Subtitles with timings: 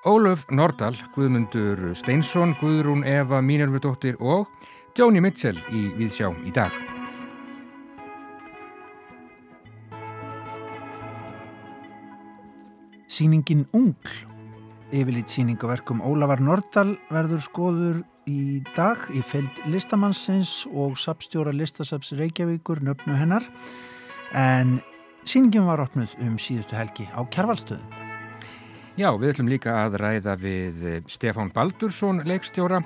[0.00, 4.48] Ólöf Nordal, Guðmundur Steinsson, Guðrún Eva Mínervudóttir og
[4.96, 6.72] Jóni Mitchell í Víðsjá í dag.
[13.12, 14.16] Sýningin Ungl,
[14.88, 22.80] yfirlít sýningaverkum Ólafar Nordal verður skoður í dag í feild listamannsins og sapstjóra listasaps Reykjavíkur
[22.80, 23.44] nöfnu hennar
[24.32, 24.78] en
[25.28, 27.99] sýningin var opnuð um síðustu helgi á Kjærvalstöðum.
[29.00, 32.82] Já, við ætlum líka að ræða við eh, Stefán Baldursson, leikstjóra,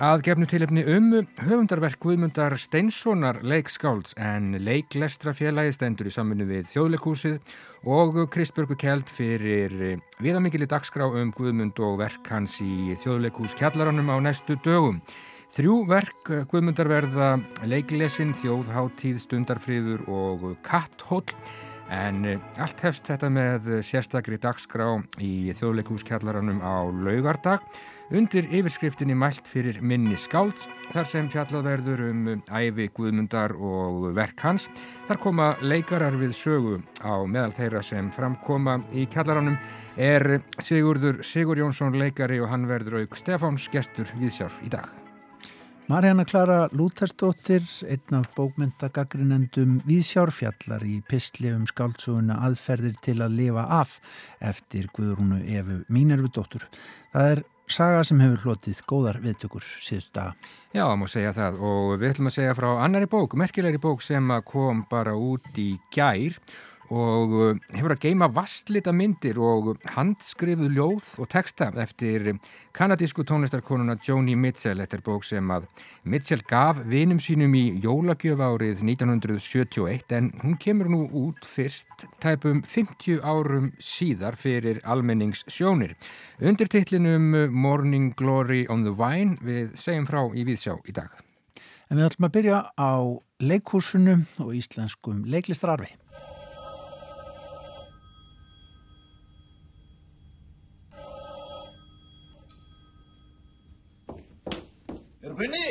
[0.00, 7.52] að gefnu tilefni um höfundarverk Guðmundar Steinssonar leikskálds en leiklestrafélagi stendur í samfunni við þjóðleikúsið
[7.92, 14.14] og Kristbjörgu Kjeld fyrir eh, viðamikili dagskrá um Guðmund og verk hans í þjóðleikús kjallaranum
[14.16, 15.02] á næstu dögum.
[15.52, 17.34] Þrjú verk eh, Guðmundar verða
[17.68, 21.36] leiklesin, þjóðháttíð, stundarfríður og katthóll
[21.92, 24.86] En eh, allt hefst þetta með sérstakri dagskrá
[25.20, 27.66] í þjóðleikúskjallaranum á laugardag
[28.14, 34.44] undir yfirskriftinni mælt fyrir minni skáld þar sem fjallað verður um æfi Guðmundar og verk
[34.44, 34.68] hans.
[35.08, 39.56] Þar koma leikarar við sögu á meðal þeirra sem framkoma í kjallaranum
[39.96, 45.03] er Sigurður Sigur Jónsson leikari og hann verður auk Stefáns gestur viðsjárf í dag.
[45.84, 53.66] Marjana Klara Lútersdóttir, einn af bókmyndagagrínendum Víðsjárfjallar í pistli um skáldsuguna aðferðir til að lifa
[53.82, 53.98] af
[54.40, 56.64] eftir Guðrúnu Efu Mínervudóttur.
[57.12, 60.32] Það er saga sem hefur hlotið góðar viðtökur síðust daga.
[60.72, 64.32] Já, má segja það og við ætlum að segja frá annari bók, merkilegri bók sem
[64.48, 71.08] kom bara út í gær og uh, hefur að geima vastlita myndir og handskrifuð ljóð
[71.22, 72.34] og texta eftir
[72.76, 74.82] kanadísku tónlistarkonuna Joni Mitchell.
[74.82, 75.66] Þetta er bók sem að
[76.04, 82.62] Mitchell gaf vinum sínum í jólagjöf árið 1971 en hún kemur nú út fyrst tæpum
[82.62, 85.96] 50 árum síðar fyrir almenningssjónir.
[86.40, 91.12] Undir titlinum Morning Glory on the Vine við segjum frá í Víðsjá í dag.
[91.90, 92.94] En við ætlum að byrja á
[93.44, 95.94] leikhúsinu og íslenskum leiklistararfi
[105.34, 105.66] Gunni!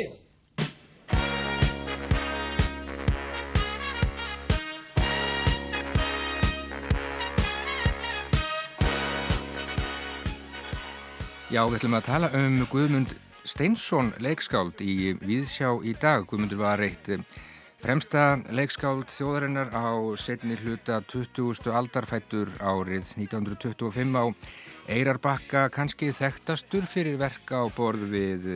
[11.48, 13.16] Já, við ætlum að tala um Guðmund
[13.48, 16.28] Steinsson leikskáld í Víðsjá í dag.
[16.28, 17.24] Guðmundur var eitt eh,
[17.80, 21.72] fremsta leikskáld þjóðarinnar á setni hluta 20.
[21.72, 24.24] aldarfættur árið 1925 á
[24.92, 28.50] Eirarbakka, kannski þekktastur fyrir verka á borð við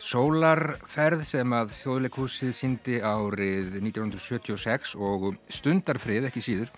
[0.00, 6.70] Sólarferð sem að þjóðleikúsið síndi árið 1976 og Stundarfrið ekki síður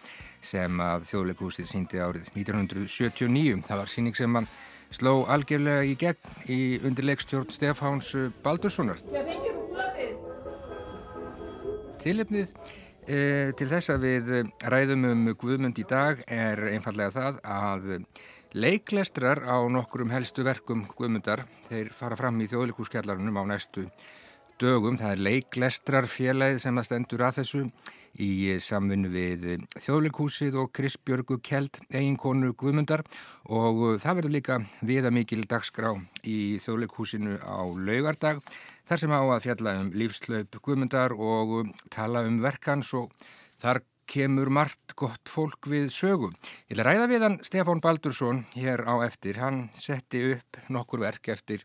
[0.42, 3.62] sem að þjóðleikúsið síndi árið 1979.
[3.68, 4.50] Það var síning sem að
[4.92, 8.10] sló algjörlega í gegn í undirleikstjórn Stefáns
[8.42, 8.98] Baldurssonar.
[12.02, 12.50] Tilefnið
[13.06, 17.90] e, til þess að við ræðum um Guðmund í dag er einfallega það að
[18.52, 23.86] Leiklestrar á nokkrum helstu verkum Guðmundar, þeir fara fram í þjóðlikúskjallarunum á næstu
[24.60, 24.98] dögum.
[25.00, 27.62] Það er leiklestrar félagið sem það stendur að þessu
[28.20, 29.46] í samfunnu við
[29.80, 33.06] þjóðlikúsið og Kristbjörgu Kjeld, eiginkonu Guðmundar
[33.48, 38.44] og það verður líka viða mikil dagskrá í þjóðlikúsinu á laugardag
[38.84, 43.08] þar sem á að fjalla um lífslaup Guðmundar og tala um verkans og
[43.64, 43.80] þar
[44.12, 46.28] kemur margt gott fólk við sögu.
[46.68, 49.40] Ég að ræða við hann Stefán Baldursson hér á eftir.
[49.40, 51.64] Hann setti upp nokkur verk eftir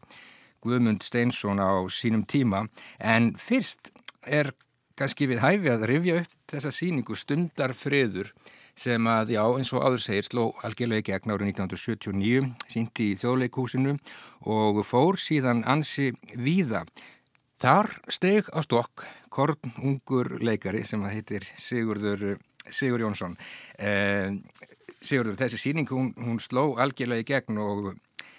[0.63, 2.65] Guðmund Steinsson á sínum tíma
[2.99, 3.91] en fyrst
[4.23, 4.53] er
[4.97, 8.31] kannski við hæfi að rifja upp þessa síningu stundarfriður
[8.77, 13.17] sem að, já, eins og áður segir, sló algjörlega í gegn árið 1979, síndi í
[13.17, 13.95] þjóðleikúsinu
[14.53, 16.83] og fór síðan ansi víða.
[17.57, 22.37] Þar steg á stokk korn ungur leikari sem að heitir Sigurður
[22.67, 23.37] Sigur Jónsson
[23.79, 24.35] eh,
[25.01, 27.93] Sigurður, þessi síning hún, hún sló algjörlega í gegn og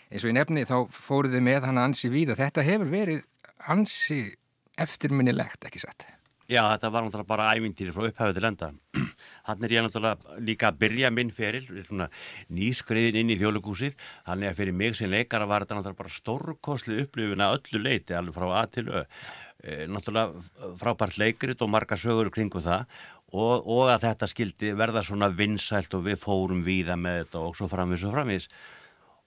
[0.09, 2.37] eins og í nefni þá fóruði með hann ansi víða.
[2.39, 3.25] Þetta hefur verið
[3.71, 4.21] ansi
[4.79, 6.07] eftirminnilegt, ekki satt?
[6.49, 8.69] Já, þetta var náttúrulega bara ævintýri frá upphæfið til enda.
[9.49, 11.67] Þannig er ég náttúrulega líka að byrja minn feril,
[12.57, 13.99] nýskriðin inn í þjóðlegúsið.
[14.25, 18.17] Þannig að fyrir mig sem leikara var þetta náttúrulega bara stórkosli upplifin að öllu leiti,
[18.17, 19.05] alveg frá að til ö.
[19.59, 22.87] E, náttúrulega frábært leikrit og marga sögur kringu það
[23.35, 27.59] og, og að þetta skildi verða svona vinsælt og við fórum víða með þetta og
[27.59, 28.49] svo framvis og framvis.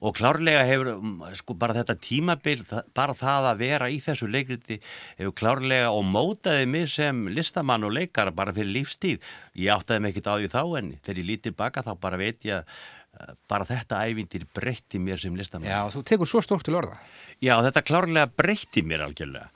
[0.01, 0.95] Og klárlega hefur,
[1.38, 2.63] sko, bara þetta tímabil,
[2.98, 4.80] bara það að vera í þessu leikriti
[5.19, 9.21] hefur klárlega og mótaði mig sem listamann og leikar bara fyrir lífstíð.
[9.62, 12.50] Ég áttaði mig ekkit á því þá en þegar ég lítið baka þá bara veit
[12.50, 12.74] ég
[13.51, 15.69] bara þetta ævindir breytti mér sem listamann.
[15.69, 16.97] Já, þú tekur svo stórt til orða.
[17.44, 19.51] Já, þetta klárlega breytti mér algjörlega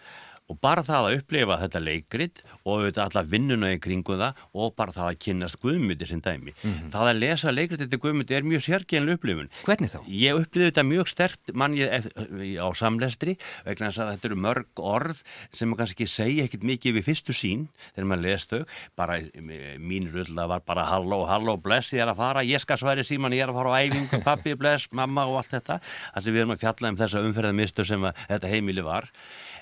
[0.46, 4.76] og bara það að upplifa þetta leikrit og auðvitað alla vinnuna í kringu það og
[4.78, 6.54] bara það að kynast guðmyndi sem dæmi.
[6.54, 6.92] Mm -hmm.
[6.94, 9.50] Það að lesa leikrit þetta guðmyndi er mjög sérkjænlega upplifun.
[9.66, 10.00] Hvernig þá?
[10.08, 14.68] Ég upplifði þetta mjög stert mann ég á samlestri vegna þess að þetta eru mörg
[14.78, 18.62] orð sem maður kannski segja ekkit mikið við fyrstu sín þegar maður les þau.
[18.96, 19.20] Bara
[19.82, 23.34] mín rulla var bara halló, halló, bless ég er að fara, ég skal sværi síman,
[23.34, 25.82] ég er að fara á æfingu, pappi, bless, mamma og allt þetta.
[26.14, 29.10] Þannig við erum að fjalla um þessa umferðarmistu sem þetta heimili var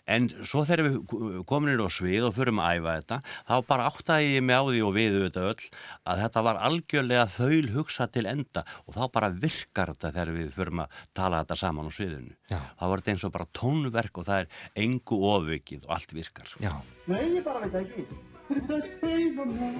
[0.09, 4.31] en svo þegar við kominir á svið og förum að æfa þetta þá bara áttaði
[4.33, 5.67] ég mig á því og við auðvitað öll
[6.11, 10.51] að þetta var algjörlega þaul hugsa til enda og þá bara virkar þetta þegar við
[10.57, 12.35] förum að tala þetta saman á sviðinu.
[12.51, 12.59] Já.
[12.79, 16.53] þá var þetta eins og bara tónverk og það er engu ofvikið og allt virkar.
[16.59, 16.73] Já.
[17.07, 18.07] Nei, ég bara veit ekki.
[18.49, 19.71] Þetta er speifa mér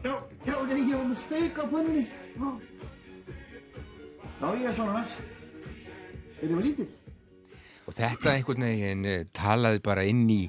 [0.00, 0.14] Já,
[0.46, 2.06] já, það er ekki um steik á pönni
[2.40, 2.69] Já
[4.40, 5.14] Já, ég er svona hans.
[6.40, 6.88] Erum við lítill?
[7.84, 10.44] Og þetta einhvern veginn eh, talaði bara inn í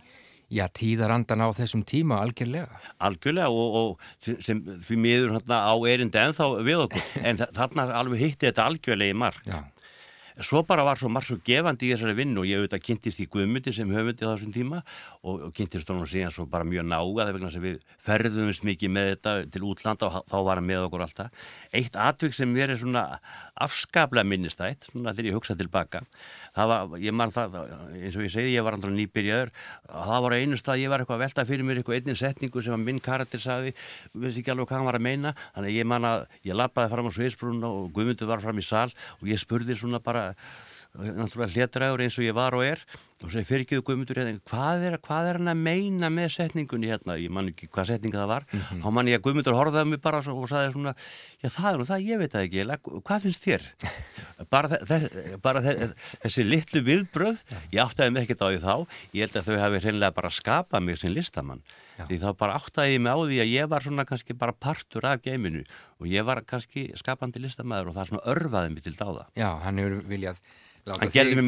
[0.51, 2.79] já, tíðarandan á þessum tíma algjörlega.
[3.03, 7.09] Algjörlega og, og sem því miður hérna á erindi ennþá við okkur.
[7.27, 9.43] En þarna alveg hitti þetta algjörlega í mark.
[9.43, 9.59] Já.
[10.39, 13.27] Svo bara var svo marg svo gefandi í þessari vinn og ég auðvitað kynntist í
[13.31, 14.81] Guðmundi sem höfundi á þessum tíma
[15.21, 19.35] og, og kynntist honum síðan svo bara mjög nága þegar við ferðumst mikið með þetta
[19.51, 21.47] til útlanda og þá var hann með okkur alltaf.
[21.75, 23.05] Eitt atvik sem er svona
[23.61, 26.01] afskaplega minnistætt, svona þegar ég hugsa tilbaka,
[26.55, 27.57] það var, ég man það,
[27.99, 29.51] eins og ég segi, ég var andra nýbyrjaður,
[29.91, 32.75] það var einu stað, ég var eitthvað að velta fyrir mér eitthvað einnig setningu sem
[32.75, 33.75] að minn karakter saði,
[34.13, 37.11] veist ekki alveg hvað hann var að meina, þannig ég man að ég lappaði fram
[37.11, 38.87] á Sviðsbrunna og Guðmundur var fram í sal
[39.19, 40.30] og ég spurði svona bara
[40.93, 42.83] náttúrulega hlétræður eins og ég var og er
[43.21, 46.31] og svo fyrir ekki þú guðmundur hérna hvað er, hvað er hann að meina með
[46.35, 47.17] setningunni hérna?
[47.21, 48.45] Ég man ekki hvað setninga það var.
[48.49, 48.81] Mm -hmm.
[48.81, 50.95] þá man ég að guðmundur horfaði mig bara og sagði svona
[51.43, 52.61] já það er nú það, ég veit það ekki
[53.05, 53.63] hvað finnst þér?
[54.53, 58.75] bara, þe bara þe þessi litlu viðbröð ég áttaði mig ekkert á því þá.
[59.13, 61.61] Ég held að þau hafi reynilega bara skapað mig sem listamann.
[62.01, 62.07] Já.
[62.07, 65.05] því þá bara áttaði ég mig á því að ég var svona kannski bara partur
[65.05, 65.63] af geiminu
[65.99, 69.27] og ég var kannski skapandi listamæður og það svona örfaði mig til dáða.
[69.35, 70.41] Já, hann hefur viljað
[70.89, 71.41] Hann gerði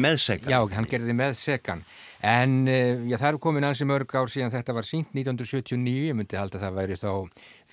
[0.76, 1.32] hann gerði með
[1.64, 1.84] segan.
[2.24, 6.16] En uh, já, það er komin ansi mörg ár síðan þetta var sínt 1979, ég
[6.16, 7.10] myndi halda að það væri þá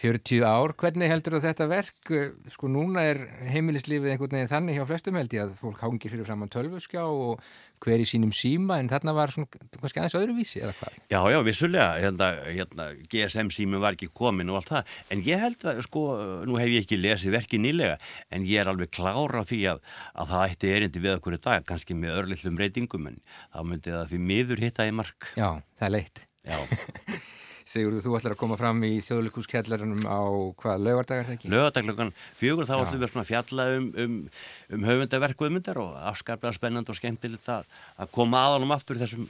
[0.02, 0.74] 40 ár.
[0.82, 2.12] Hvernig heldur þetta verk?
[2.12, 3.22] Eh, sko núna er
[3.54, 7.06] heimilislífið einhvern veginn þannig hjá flestum held ég að fólk hangir fyrir fram á tölvuskjá
[7.06, 7.40] og
[7.82, 11.00] hver í sínum síma en þarna var svona kannski aðeins öðruvísi eða hvað?
[11.12, 15.42] Já, já, vissulega, hérna, hérna GSM sími var ekki komin og allt það, en ég
[15.42, 16.06] held að, sko,
[16.50, 18.00] nú hef ég ekki lesið verkið nýlega,
[18.30, 19.84] en ég er alveg klára á því að,
[20.14, 23.96] að það ætti erindi við okkur í dag, kannski með örlillum reytingum, en þá myndi
[23.98, 25.32] það því miður hitta í mark.
[25.36, 25.50] Já,
[25.82, 26.26] það er leitt.
[26.46, 26.58] Já.
[27.72, 30.20] Sigurður, þú ætlar að koma fram í þjóðlíkuskjallarunum á
[30.60, 31.52] hvað lögardagar það ekki?
[31.54, 34.18] Lögardaglögan fjögur, þá ætlum við að fjalla um, um,
[34.76, 39.30] um höfundaverkuðmyndar og afskaplega spennand og skemmtilegt að, að koma aðalum aftur þessum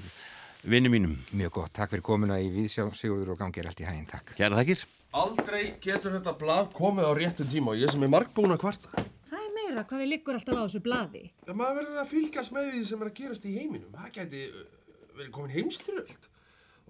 [0.73, 1.13] vinnu mínum.
[1.37, 4.33] Mjög gott, takk fyrir komuna í Víðsjá, Sigurður og gangir allt í hæginn, takk.
[4.39, 4.83] Kjæra takkir.
[5.21, 9.05] Aldrei getur þetta blad komið á réttum tíma og ég sem er markbúin að kvarta.
[9.29, 11.23] Það er meira hvað við liggur alltaf á þessu bladi.
[11.45, 13.97] Ja, maður verður að fylgjast með því sem er að gerast í heiminum.
[13.97, 14.69] Það geti uh,
[15.17, 16.40] verið komin heimstyröld og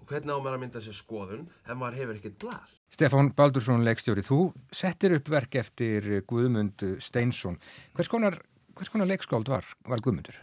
[0.08, 2.70] hvernig á maður að mynda sér skoðun ef maður hefur ekkert blað.
[2.92, 4.40] Stefán Baldursson, leikstjóri, þú
[4.74, 7.56] settir upp verk eftir Guðmund Steinsson.
[7.96, 8.36] Hvers konar,
[8.76, 10.36] hvers konar leikskáld var, var Guðmundur?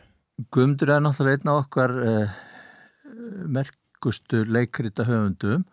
[0.50, 2.39] Guðmundur er náttúrulega einn af okkar eh,
[3.60, 5.67] merkustu leikrita höfundum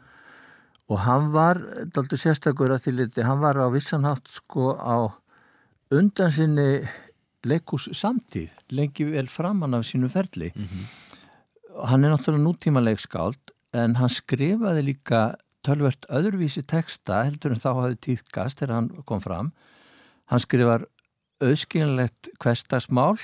[0.86, 1.58] og hann var,
[1.94, 5.10] daldur sérstakur að því liti, hann var á vissanhátt sko á
[5.94, 6.84] undan sinni
[7.46, 10.52] leikús samtíð, lengi vel framann af sínu ferli.
[10.54, 10.84] Mm -hmm.
[11.88, 15.22] Hann er náttúrulega nútíma leikskáld en hann skrifaði líka
[15.66, 19.50] tölvert öðruvísi texta heldur en þá hafði týðkast þegar hann kom fram.
[20.30, 20.86] Hann skrifar
[21.42, 23.18] auðskiljanlegt kvestasmál,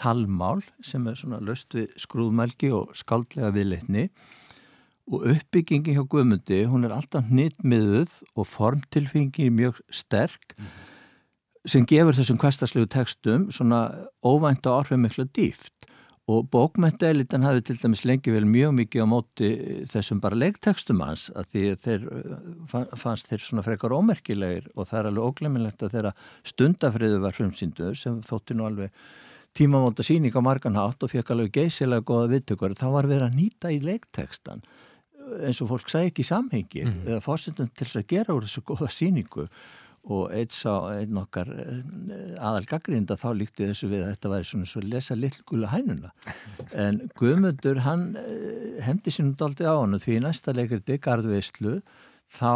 [0.00, 4.08] talmál sem er svona löst við skrúðmælgi og skaldlega viðleitni
[5.12, 10.70] og uppbyggingi hjá Guðmundi, hún er alltaf nýttmiðuð og formtilfingi mjög sterk mm.
[11.68, 13.82] sem gefur þessum kvestaslegu textum svona
[14.24, 15.90] óvænt og orðið mikla dýft
[16.24, 19.48] og bókmæntaelitan hafi til dæmis lengi vel mjög mikið á móti
[19.92, 22.06] þessum bara leiktekstum hans að því þeir
[22.96, 26.14] fannst þeir svona frekar ómerkilegir og það er alveg óglemilegt að þeirra
[26.48, 28.96] stundafriðu var frumsýndu sem þótti nú alveg
[29.54, 33.74] tímamóta síning á marganhátt og fekk alveg geysilega goða viðtökur þá var verið að nýta
[33.74, 34.64] í leiktekstan
[35.44, 37.00] eins og fólk sæði ekki í samhengi mm.
[37.04, 39.50] eða fórsendum til að gera úr þessu goða síningu
[40.04, 41.48] og einn okkar
[42.36, 46.10] aðal gaggrinda þá líkti þessu við að þetta væri svona svo lesa lillgula hænuna
[46.84, 48.10] en Guðmundur hann
[48.84, 51.78] hefndi sér nút aldrei á hann því í næsta leikriti, Garðveislu
[52.34, 52.52] þá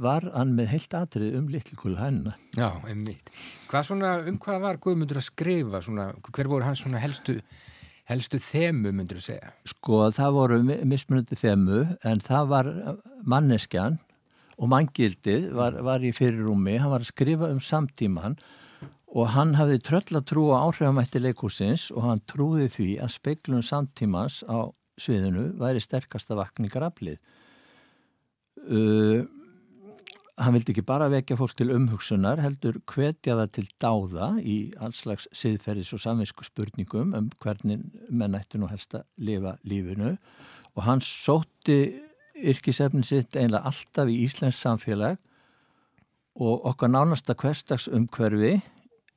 [0.00, 3.32] var hann með heilt atrið um lillgula hænuna Já, einmitt.
[3.70, 7.40] Hvað svona, um hvað var Guðmundur að skrifa svona, hver voru hans svona helstu
[8.08, 9.52] helstu þemu, myndur þú segja?
[9.68, 12.68] Sko, það voru mismunandi þemu, en það var
[13.24, 13.96] manneskjan
[14.58, 18.38] og manngildið var, var í fyrirrúmi, hann var að skrifa um samtíman
[19.14, 24.42] og hann hafði tröll að trúa áhrifamætti leikúsins og hann trúði því að speiklun samtímans
[24.50, 24.70] á
[25.00, 27.18] sviðinu væri sterkasta vakningar aflið.
[28.64, 29.26] Uh,
[30.40, 35.28] hann vildi ekki bara vekja fólk til umhugsunar, heldur hvetja það til dáða í allslags
[35.36, 40.16] siðferðis og samvinsku spurningum um hvernig menn ætti nú helst að lifa lífinu.
[40.74, 41.78] Og hann sótti
[42.34, 45.18] yrkisefnin sitt einlega alltaf í Íslands samfélag
[46.34, 48.56] og okkar nánasta hverstags umhverfi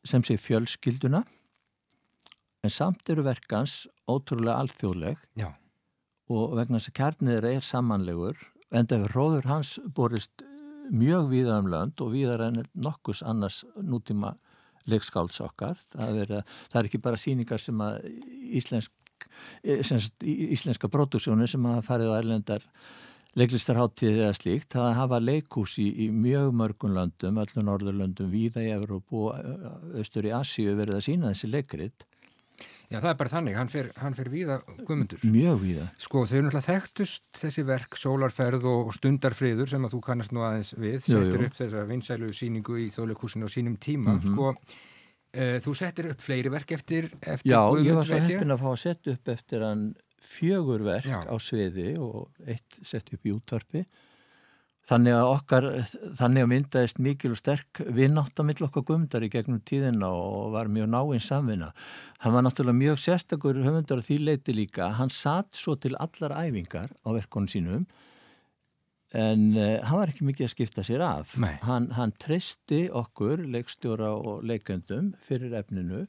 [0.06, 1.24] sem sé fjölskylduna
[2.64, 5.50] en samt eru verkans ótrúlega alþjóðleg Já.
[6.30, 8.38] og vegna þess að kjarnir er samanlegur
[8.72, 10.44] en það er róður hans borist
[10.92, 14.36] mjög víða um lönd og víðar en nokkus annars nútíma
[14.88, 15.80] leikskálds okkar.
[15.92, 16.34] Það er,
[16.72, 18.08] það er ekki bara síningar sem að
[18.60, 18.94] íslensk,
[19.88, 22.68] semst, íslenska pródúsjónu sem að farið á erlendar
[23.38, 24.70] leiklistarháttíðir eða slíkt.
[24.74, 30.28] Það hafa leikús í, í mjög mörgum löndum, öllum norðurlöndum, víða í Európu og austur
[30.28, 32.08] í Asíu verið að sína þessi leikrit.
[32.88, 34.56] Já, það er bara þannig, hann fer, hann fer víða
[34.88, 35.24] guðmundur.
[35.28, 35.88] Mjög víða.
[36.00, 40.36] Sko, þau eru náttúrulega þekktust þessi verk, sólarferð og, og stundarfriður sem að þú kannast
[40.36, 41.24] nú aðeins við, jú.
[41.36, 44.16] upp þessa vinsælu síningu í þjóðleikúsinu á sínum tíma.
[44.16, 44.32] Mhm.
[44.32, 48.56] Sko, uh, þú settir upp fleiri verk eftir, eftir Já, Guðmund, ég var svo heppin
[48.56, 49.84] að fá að setja upp eftir hann
[50.28, 51.22] fjögur verk Já.
[51.24, 53.84] á sviði og eitt setja upp í útvarpi.
[54.88, 55.66] Þannig að okkar,
[56.16, 60.54] þannig að myndaðist mikil og sterk vinnátt á mill okkar guðmundar í gegnum tíðina og
[60.54, 61.74] var mjög náinn samvinna.
[62.24, 64.94] Hann var náttúrulega mjög sérstakur höfundar því leiti líka.
[64.96, 67.84] Hann satt svo til allar æfingar á verkonum sínum
[69.12, 71.36] en uh, hann var ekki mikið að skipta sér af.
[71.68, 76.06] Hann, hann treysti okkur, leikstjóra og leikendum fyrir efninu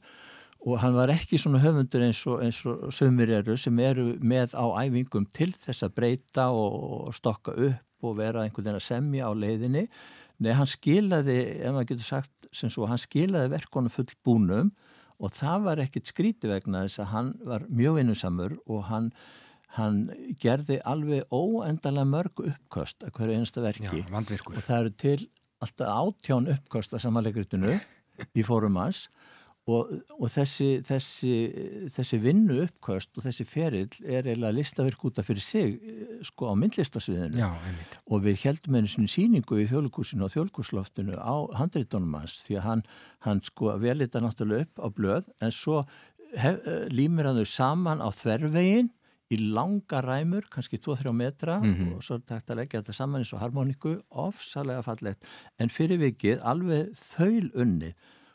[0.67, 4.57] og hann var ekki svona höfundur eins og, eins og sömur eru sem eru með
[4.59, 9.27] á æfingum til þess að breyta og, stokka upp og vera einhvern veginn að semja
[9.27, 9.85] á leiðinni.
[10.39, 14.71] Nei, hann skilaði, ef maður getur sagt sem svo, hann skilaði verkonum full búnum
[15.19, 19.09] og það var ekkit skríti vegna þess að hann var mjög vinnusamur og hann,
[19.75, 20.05] hann
[20.39, 24.55] gerði alveg óendalega mörg uppköst að hverju einasta verki Já, vandvirkur.
[24.55, 25.19] og það eru til
[25.59, 27.75] alltaf átján uppkost að samanleikritinu
[28.31, 29.09] í fórum hans
[29.69, 31.31] og, og þessi, þessi,
[31.95, 36.49] þessi vinnu uppkost og þessi ferill er eiginlega listaverk út af fyrir sig eh, sko
[36.49, 37.49] á myndlistasviðinu Já,
[38.09, 42.67] og við heldum einu sinni síningu í þjóðlugúsinu og þjóðlugúsloftinu á handreitunum hans því að
[42.69, 42.85] hann,
[43.27, 45.83] hann sko velita náttúrulega upp á blöð en svo
[46.35, 48.89] hef, eh, límir hann þau saman á þvervegin
[49.29, 51.91] í langa ræmur, kannski 2-3 metra Mhm.
[51.93, 55.21] og svo þetta að leggja þetta saman eins og harmoníku, ofsalega fallegt.
[55.61, 57.91] En fyrir vikið alveg þaul unni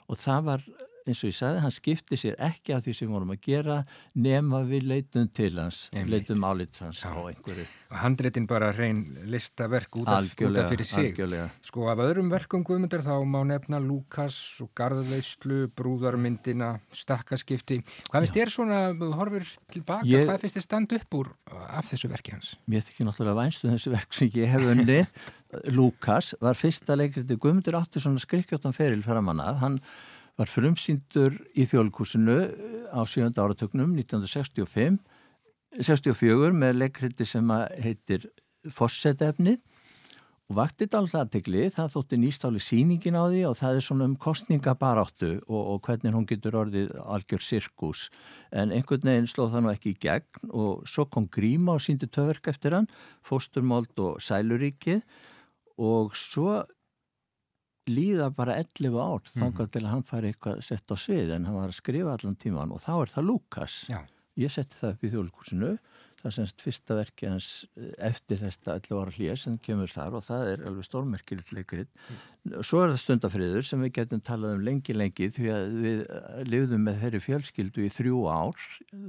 [0.06, 0.62] og það var
[1.06, 3.74] eins og ég sagði, hann skipti sér ekki af því sem vorum að gera
[4.16, 6.28] nema við leitum til hans, Einmitt.
[6.28, 10.68] leitum álits hans á einhverju Og handreitin bara reyn listaverk út af, út af algjörlega,
[10.72, 11.10] fyrir sig.
[11.12, 17.82] algjörlega Sko af öðrum verkum Guðmundar þá má nefna Lukas og Garðveislu, Brúðarmyndina, Stakkaskipti.
[18.10, 21.30] Hvað finnst þér svona, þú horfir tilbaka, Ég- hvað finnst þér standa upp úr
[21.68, 22.56] af þessu verki hans?
[22.66, 25.06] Mér þykir náttúrulega vænstu þessu verk sem ég hef unni.
[25.70, 29.60] Lukas var fyrsta leikriti Guðmundur átti svona skrikkjóttan feril framan af.
[29.62, 29.78] Hann
[30.38, 32.38] var frumsýndur í þjóðlíkusinu
[32.90, 33.30] á 7.
[33.38, 34.98] áratögnum 1965
[35.82, 37.48] 64 með leikriti sem
[37.82, 38.28] heitir
[38.70, 39.58] Fossetefni
[40.50, 44.08] og vakti þetta alltaf aðtegli, það þótti nýstáli síningin á því og það er svona
[44.10, 48.08] um kostningabaráttu og, og hvernig hún getur orðið algjör sirkus
[48.52, 52.10] en einhvern veginn slóð það nú ekki í gegn og svo kom Gríma og síndi
[52.12, 52.90] töverk eftir hann,
[53.24, 55.00] Fósturmold og Sæluríkið
[55.80, 56.62] og svo
[57.90, 61.58] líða bara 11 ár þangað til að hann fari eitthvað sett á svið en hann
[61.58, 63.98] var að skrifa allan tíman og þá er það Lukas Já.
[64.40, 65.72] ég setti það upp í þjóðlíkusinu
[66.24, 70.16] það er semst fyrsta verki hans eh, eftir þetta 11 ára hlýja sem kemur þar
[70.16, 71.90] og það er alveg stórmerkilegt leikrið
[72.64, 76.40] svo er það stundafriður sem við getum talað um lengi lengi því að við eh,
[76.48, 78.66] lifðum með þeirri fjölskyldu í þrjú ár.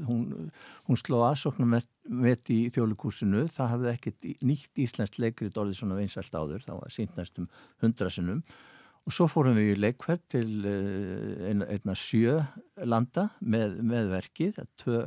[0.10, 0.51] Hún,
[0.89, 6.36] hún sló aðsóknum með í þjóðlíkusinu það hafði ekkert nýtt íslenskt leikrið orðið svona vinsælt
[6.38, 6.63] áður.
[6.67, 7.51] Það var sínt næstum
[7.84, 8.43] hundrasinnum
[9.05, 12.39] Og svo fórum við í leikverð til eh, einna, einna sjö
[12.89, 15.01] landa með, með verkið, tvö,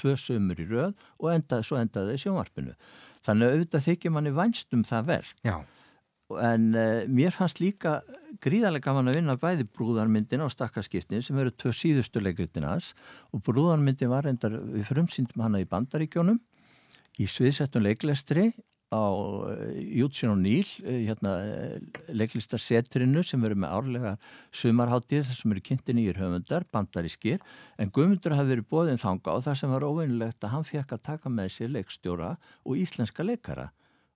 [0.00, 2.76] tvö sömur í röð og endaði, svo endaði það í sjónvarpinu.
[3.26, 5.40] Þannig að auðvitað þykir manni vænst um það verk.
[5.46, 5.56] Já,
[6.42, 8.00] en uh, mér fannst líka
[8.42, 12.92] gríðarlega gaman að vinna bæði brúðarmyndina og stakkaskiptin sem eru tvö síðustu leikritinans
[13.32, 16.40] og brúðarmyndin var reyndar við frumsýndum hana í bandaríkjónum
[17.22, 18.50] í sviðsettun leiklestri
[18.94, 19.02] á
[19.74, 21.32] Jútsjón og Níl hérna,
[22.06, 24.12] leiklistarsetrinu sem eru með árlega
[24.54, 27.42] sumarháttir þar sem eru kynnti nýjir höfundar, bandarískir
[27.82, 31.04] en Guðmundur hafi verið bóðinn þanga og það sem var óvinnilegt að hann fekk að
[31.10, 33.72] taka með sér leikstjóra og íslenska leikara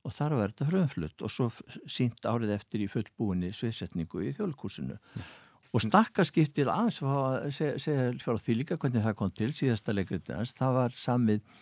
[0.07, 1.51] og þar var þetta fröðumflutt og svo
[1.91, 5.27] sínt árið eftir í fullbúinni sviðsetningu í þjóðlíkusinu mm.
[5.75, 10.55] og stakkarskiptið aðeins að segja, segja fyrir því líka hvernig það kom til síðasta leikriðinans,
[10.57, 11.61] það var samið uh,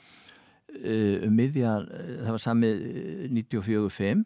[0.68, 2.82] um miðja það var samið
[3.36, 4.24] 94-5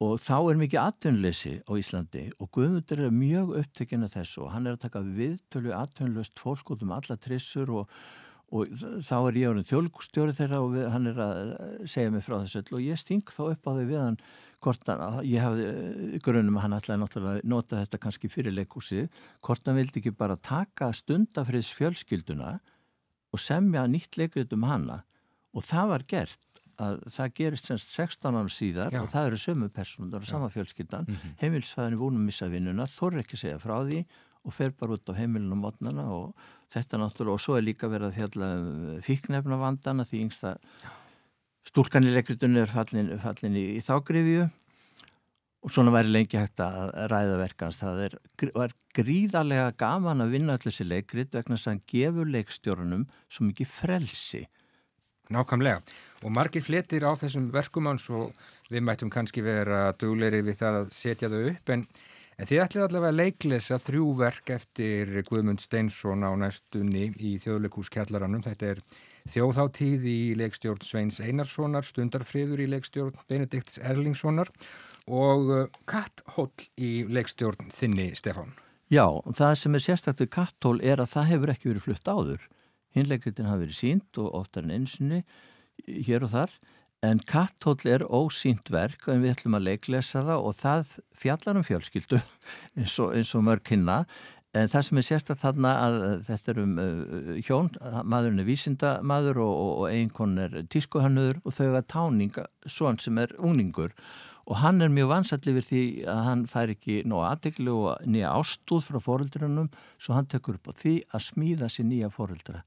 [0.00, 4.52] og þá er mikið atvinnleysi á Íslandi og Guðmundur er mjög upptekinn af þessu og
[4.54, 7.94] hann er að taka viðtölu atvinnlöst fólk út um alla trissur og
[8.50, 8.70] og
[9.06, 11.50] þá er ég árið þjólkustjóri þeirra og við, hann er að
[11.90, 14.16] segja mig frá þessu öll og ég sting þá upp á því við hann
[14.64, 19.06] hvort hann, ég hafði eh, grunum að hann ætlaði nota þetta kannski fyrir leikúsi,
[19.46, 22.56] hvort hann vildi ekki bara taka stundafriðs fjölskylduna
[23.30, 24.98] og semja nýtt leikrið um hanna
[25.54, 29.02] og það var gert að það gerist semst 16 ára síðar Já.
[29.02, 31.34] og það eru sömu personar og sama fjölskyldan, mm -hmm.
[31.42, 34.04] heimilsfæðin að missa vinnuna, þorri ekki segja frá því
[34.44, 36.32] og fer bara út á heimilinu á mótnana og
[36.72, 40.54] þetta náttúrulega og svo er líka verið að fjalla um fíknefna vandana því yngsta
[41.68, 44.48] stúlkan í leikritunni er fallin, fallin í, í þágrifju
[45.60, 48.16] og svona væri lengi hægt að ræða verkans það er,
[48.54, 53.48] var gríðarlega gaman að vinna allir þessi leikrit vegna þess að hann gefur leikstjórnum svo
[53.50, 54.46] mikið frelsi
[55.30, 55.80] Nákvæmlega
[56.20, 58.32] og margir fletir á þessum verkum áns og
[58.70, 61.86] við mættum kannski vera dugleiri við það að setja þau upp en
[62.40, 68.40] En þið ætlið allavega að leiklesa þrjú verk eftir Guðmund Steinsson á næstunni í þjóðleikúskjallaranum.
[68.46, 68.80] Þetta er
[69.28, 74.48] þjóðháttíð í leikstjórn Sveins Einarssonar, Stundarfriður í leikstjórn Benedikts Erlingssonar
[75.04, 76.48] og uh, Katthól
[76.80, 78.56] í leikstjórn þinni Stefán.
[78.88, 79.04] Já,
[79.36, 82.48] það sem er sérstaklega Katthól er að það hefur ekki verið flutt áður.
[82.96, 85.22] Hinnleikritin hafi verið sínt og oftar en einsinni
[85.86, 86.54] hér og þar.
[87.06, 91.64] En Katthól er ósýnt verk en við ætlum að leiklesa það og það fjallar um
[91.64, 92.20] fjölskyldu
[92.76, 94.02] eins og, og mörg kynna.
[94.50, 97.68] En það sem er sérstaklega þarna að þetta er um uh, hjón,
[98.02, 102.34] maðurinn er vísindamadur og, og, og eiginkon er tískuhannur og þau er táning
[102.66, 103.94] svon sem er ungningur
[104.50, 108.32] og hann er mjög vansall yfir því að hann fær ekki nóg aðdeglu og nýja
[108.34, 112.64] ástúð frá fóreldrunum svo hann tekur upp á því að smíða sér nýja fóreldra.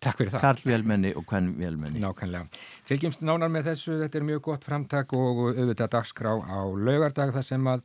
[0.00, 0.44] Takk fyrir það.
[0.46, 2.00] Karl Vélmenni og Kvenn Vélmenni.
[2.00, 2.62] Nákvæmlega.
[2.88, 7.46] Fylgjumst nánar með þessu, þetta er mjög gott framtak og auðvitað dagskrá á laugardag þar
[7.50, 7.84] sem að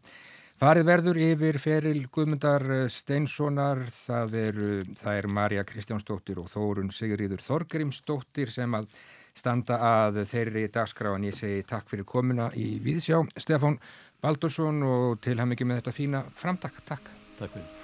[0.62, 4.62] farið verður yfir feril Guðmundar Steinssonar, það er,
[5.01, 8.88] það er Marja Kristjánsdóttir og Þórun Sigriður Þorgrímsdóttir sem að
[9.36, 13.19] standa að þeirri dagskrá en ég segi takk fyrir komuna í Víðsjá.
[13.36, 13.75] Stefán
[14.23, 16.80] Baldursson og til ham ekki með þetta fína framtak.
[16.88, 17.12] Takk.
[17.41, 17.75] Takk fyrir.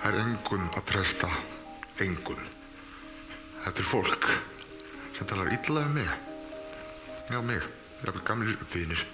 [0.00, 1.30] Það er engun að treysta,
[2.00, 2.61] engun.
[3.62, 4.28] Þetta er fólk
[5.16, 6.08] sem talar illa um mig.
[7.30, 7.62] Já, mig.
[8.02, 9.04] Ég er gamlir uppvinir.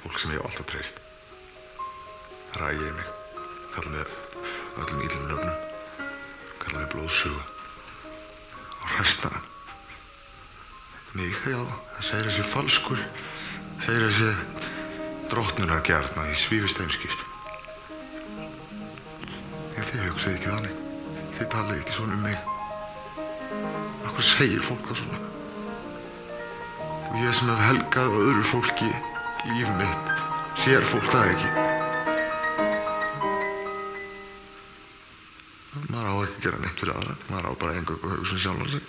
[0.00, 0.98] Fólk sem ég á alltaf treyst.
[2.58, 3.06] Rægir mig.
[3.74, 4.06] Kalla mig
[4.76, 5.54] öllum íllum nöfnum.
[6.58, 7.44] Kalla mig blóðsuga.
[8.82, 9.46] Og hræsta hann.
[11.14, 11.62] Mig, já,
[11.94, 13.06] það segir þessi falskur.
[13.78, 17.16] Það segir þessi drottnunar gjarna í svífisteinskýr.
[19.76, 20.84] En þið hugsaðu ekki þannig.
[21.38, 22.55] Þið talaðu ekki svona um mig.
[23.46, 25.18] Hvað segir fólk það svona?
[27.10, 28.90] Og ég sem hef helgað öðru fólki
[29.50, 30.12] líf mitt,
[30.62, 31.50] sér fólk það ekki.
[35.92, 38.66] Maður á ekki að gera neitt fyrir aðra, maður á bara einhverju hugsun sjálf á
[38.74, 38.85] sig.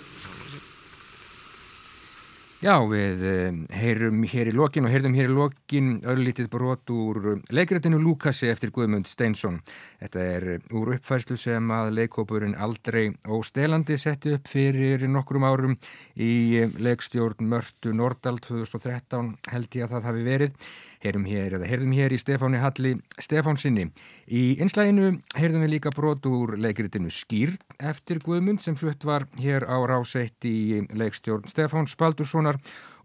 [2.58, 7.28] Já, við eh, heyrum hér í lokin og heyrðum hér í lokin örlítið brot úr
[7.36, 9.60] eh, leikrættinu Lukasi eftir Guðmund Steinsson.
[10.00, 15.78] Þetta er eh, úr uppfæslu sem að leikópurinn aldrei óstelandi setti upp fyrir nokkrum árum
[16.18, 20.68] í leikstjórn Mörtu Nordal 2013 held ég að það hafi verið.
[21.04, 23.84] Heyrum hér, eða heyrðum hér í Stefáni Halli Stefánsinni.
[24.26, 29.62] Í einslæginu heyrðum við líka brot úr leikritinu Skýrn eftir Guðmund sem flutt var hér
[29.70, 32.56] á ráseitt í leikstjórn Stefáns Baldurssonar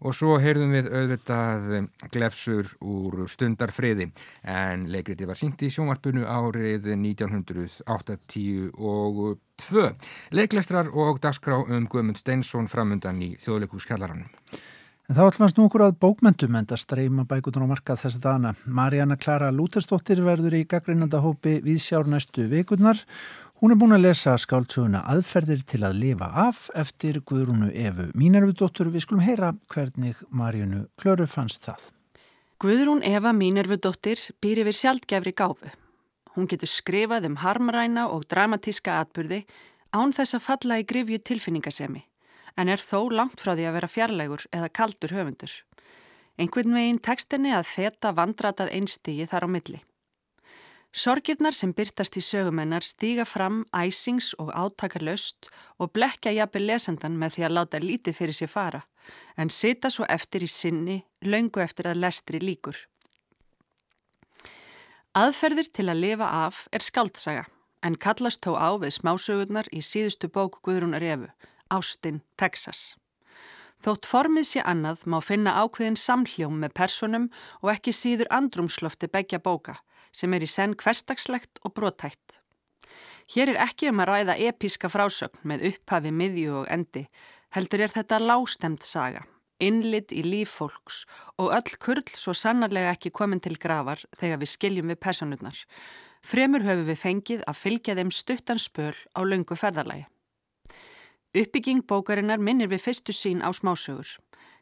[0.04, 4.10] og svo heyrðum við auðvitað glefsur úr stundarfriði
[4.42, 9.86] en leikriti var syngt í sjónvarpunu árið 1982
[10.34, 14.26] leiklestrar og dagskrá um Guðmund Steinsson framundan í þjóðleikúskallaranum.
[15.04, 18.54] En þá ætlumast nú okkur að bókmyndum en það streyma bækutur á markað þessi dana.
[18.64, 23.02] Marjana Klara Lútersdóttir verður í gaggreinandahópi við sjár næstu vikurnar.
[23.60, 28.88] Hún er búin að lesa skáltsuguna aðferðir til að lifa af eftir Guðrúnu Efu Mínarvidóttur.
[28.88, 31.92] Við skulum heyra hvernig Marjanu Klöru fannst það.
[32.64, 35.68] Guðrún Eva Mínervudóttir býr yfir sjaldgefri gáfu.
[36.32, 39.42] Hún getur skrifað um harmræna og dramatíska atbyrði
[39.92, 42.00] án þess að falla í grifju tilfinningasemi,
[42.56, 45.54] en er þó langt frá því að vera fjarlægur eða kaldur höfundur.
[46.38, 49.80] Einhvern veginn tekstinni að feta vandratað einstígi þar á milli.
[50.94, 55.48] Sorgirnar sem byrtast í sögumennar stíga fram æsings og átakarlaust
[55.82, 58.82] og blekja jafnir lesendan með því að láta lítið fyrir sér fara,
[59.36, 62.78] en sita svo eftir í sinni, laungu eftir að lestri líkur.
[65.18, 67.44] Aðferðir til að lifa af er skaldsaga,
[67.82, 71.28] en kallast þó á við smásögurnar í síðustu bók Guðrúnar Efu,
[71.72, 72.94] Ástin, Texas.
[73.84, 77.26] Þótt formið sé annað má finna ákveðin samhljóm með personum
[77.60, 79.76] og ekki síður andrumslofti begja bóka,
[80.12, 82.40] sem er í senn hverstagslegt og brotætt.
[83.34, 87.06] Hér er ekki um að ræða episka frásögn með upphafi, miðju og endi,
[87.56, 89.24] heldur er þetta lástemt saga,
[89.60, 91.04] innlit í líf fólks
[91.40, 95.60] og öll kurl svo sannarlega ekki komin til gravar þegar við skiljum við personurnar.
[96.24, 100.08] Fremur höfum við fengið að fylgja þeim stuttan spöl á lungu ferðarlægi.
[101.34, 104.06] Uppbygging bókarinnar minnir við fyrstu sín á smásögur.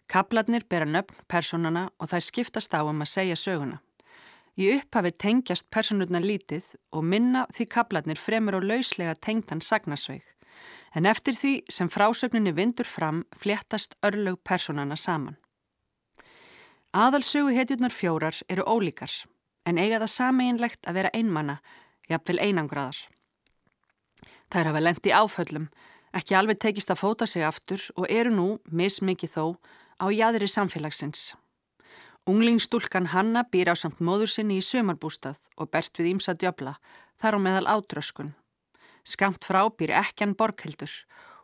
[0.09, 3.83] Kaplarnir bera nöfn personana og þær skiptast á um að segja söguna.
[4.57, 6.65] Í upphafi tengjast personurna lítið
[6.97, 10.25] og minna því kaplarnir fremur og lauslega tengtan sagnasveig.
[10.97, 15.37] En eftir því sem frásögninni vindur fram fléttast örlög personana saman.
[16.93, 19.13] Aðalsögu hetjurnar fjórar eru ólíkar
[19.69, 21.61] en eiga það sameinlegt að vera einmanna,
[22.09, 22.99] jafnvel einangraðar.
[24.53, 25.69] Þær hafa lendi áföllum,
[26.13, 29.45] ekki alveg tekist að fóta sig aftur og eru nú, mismikið þó,
[30.03, 31.33] á jæðri samfélagsins.
[32.27, 36.77] Unglingstúlkan Hanna býr á samt móður sinni í sömarbústað og berst við ímsa djöbla,
[37.19, 38.35] þar á meðal átröskun.
[39.03, 40.93] Skamt frá býr ekkjan borghildur.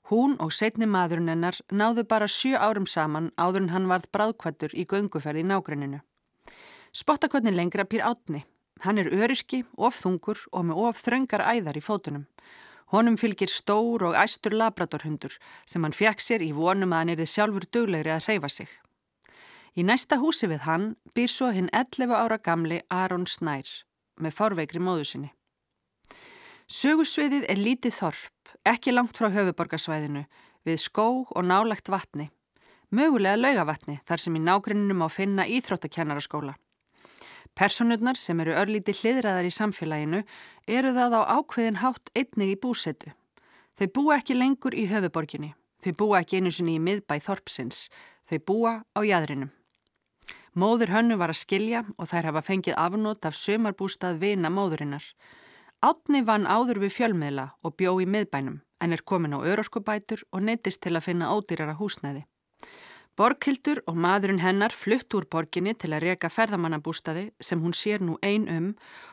[0.08, 4.76] Hún og setni maðurinn hennar náðu bara sjö árum saman áður en hann varð bráðkvættur
[4.78, 5.98] í gönguferði í nágrenninu.
[6.94, 8.44] Spottakotnin lengra býr átni.
[8.86, 12.28] Hann er öryrki, of þungur og með of þröngar æðar í fótunum.
[12.92, 15.34] Honum fylgir stór og æstur labradorhundur
[15.68, 18.70] sem hann fjakk sér í vonum að hann er þið sjálfur duglegri að hreyfa sig.
[19.76, 23.68] Í næsta húsi við hann býr svo hinn 11 ára gamli Aron Snær
[24.18, 25.30] með fárveikri móðu sinni.
[26.68, 30.24] Sögursviðið er lítið þorp, ekki langt frá höfuborgarsvæðinu,
[30.66, 32.28] við skóg og nálagt vatni.
[32.90, 36.56] Mögulega laugavatni þar sem í nágrinnum á finna íþróttakennaraskóla.
[37.58, 40.20] Personurnar sem eru örlíti hliðraðar í samfélaginu
[40.70, 43.10] eru það á ákveðin hátt einnig í búsetu.
[43.74, 47.88] Þau búa ekki lengur í höfuborginni, þau búa ekki einu sinni í miðbæ þorpsins,
[48.30, 49.50] þau búa á jæðrinum.
[50.54, 55.04] Móður hönnu var að skilja og þær hafa fengið afnót af sömarbústað vina móðurinnar.
[55.82, 60.46] Átni vann áður við fjölmiðla og bjó í miðbænum en er komin á öroskubætur og
[60.46, 62.22] neytist til að finna ódýrara húsnæði.
[63.18, 68.14] Borghildur og maðurinn hennar flutt úr borginni til að reyka ferðamannabústaði sem hún sér nú
[68.22, 68.68] ein um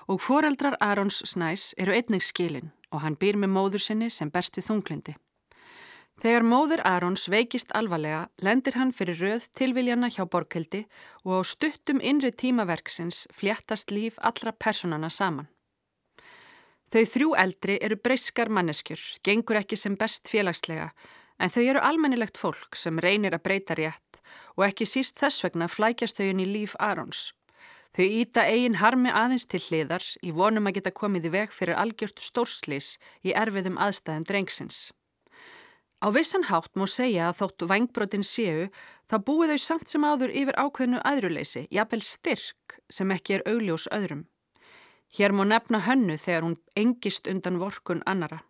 [0.06, 4.60] og foreldrar Arons Snæs eru einnig skilin og hann býr með móður sinni sem berst
[4.60, 5.15] við þunglindi.
[6.22, 10.86] Þegar móður Arons veikist alvarlega lendir hann fyrir röð tilviljana hjá Borghildi
[11.26, 15.50] og á stuttum innri tímaverksins fléttast líf allra personana saman.
[16.94, 20.91] Þau þrjú eldri eru breyskar manneskjur, gengur ekki sem best félagslega,
[21.39, 24.21] en þau eru almennilegt fólk sem reynir að breyta rétt
[24.56, 27.32] og ekki síst þess vegna flækjast þau inn í líf Arons.
[27.95, 31.80] Þau íta eigin harmi aðeins til hliðar í vonum að geta komið í veg fyrir
[31.80, 34.80] algjört stórslis í erfiðum aðstæðum drengsins.
[36.04, 38.67] Á vissan hátt má segja að þóttu vangbrotin séu
[39.10, 43.88] þá búið þau samt sem áður yfir ákveðnu aðruleysi, jafnvel styrk sem ekki er augljós
[43.95, 44.26] öðrum.
[45.15, 48.41] Hér má nefna hönnu þegar hún engist undan vorkun annara.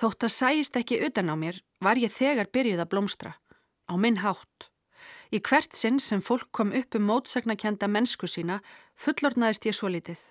[0.00, 3.32] Þótt að sæist ekki utan á mér var ég þegar byrjuð að blómstra,
[3.84, 4.70] á minn hátt.
[5.28, 8.62] Í hvert sinn sem fólk kom upp um mótsagnakenda mennsku sína
[8.96, 10.22] fullornaðist ég svo litið.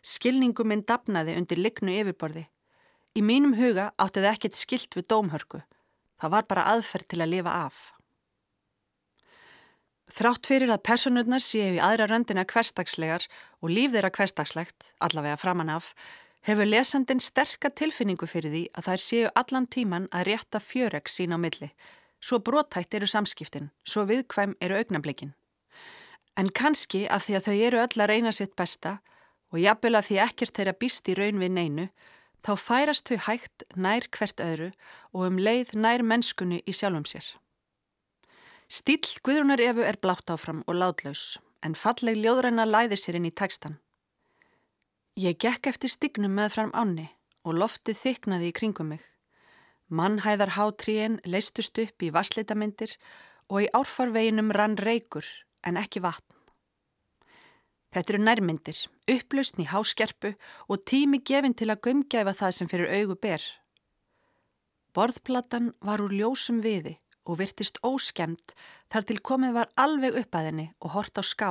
[0.00, 2.46] Skilningu minn dapnaði undir lignu yfirborði.
[3.12, 5.60] Í mínum huga átti það ekkert skilt við dómhörku.
[6.16, 7.76] Það var bara aðferð til að lifa af.
[10.16, 13.28] Þrátt fyrir að personurnar séu í aðra röndina hverstagslegar
[13.60, 15.92] og líf þeirra hverstagslegt, allavega framan af,
[16.46, 21.36] hefur lesandin sterka tilfinningu fyrir því að þær séu allan tíman að rétta fjöreg sín
[21.36, 21.70] á milli.
[22.20, 25.34] Svo brotætt eru samskiptin, svo viðkvæm eru augnablikin.
[26.36, 28.98] En kannski af því að þau eru öll að reyna sitt besta
[29.52, 31.86] og jafnvel af því ekkert þeirra býst í raun við neinu,
[32.44, 34.70] þá færast þau hægt nær hvert öðru
[35.12, 37.26] og um leið nær mennskunni í sjálfum sér.
[38.70, 43.34] Stíl Guðrunar Efu er blátt áfram og látlaus, en falleg ljóðræna læði sér inn í
[43.34, 43.80] tekstan.
[45.18, 47.08] Ég gekk eftir stignum með fram áni
[47.42, 49.02] og loftið þyknaði í kringum mig.
[49.90, 52.94] Mannhæðar hátríin leistust upp í vassleitamindir
[53.50, 55.26] og í árfarveginum rann reykur
[55.66, 56.36] en ekki vatn.
[57.90, 58.78] Þetta eru nærmyndir,
[59.10, 60.36] upplausn í háskerpu
[60.70, 63.42] og tími gefin til að gömgæfa það sem fyrir augu ber.
[64.94, 66.94] Borðplatan var úr ljósum viði
[67.26, 68.54] og virtist óskemmt
[68.92, 71.50] þar til komið var alveg upp að henni og hort á ská.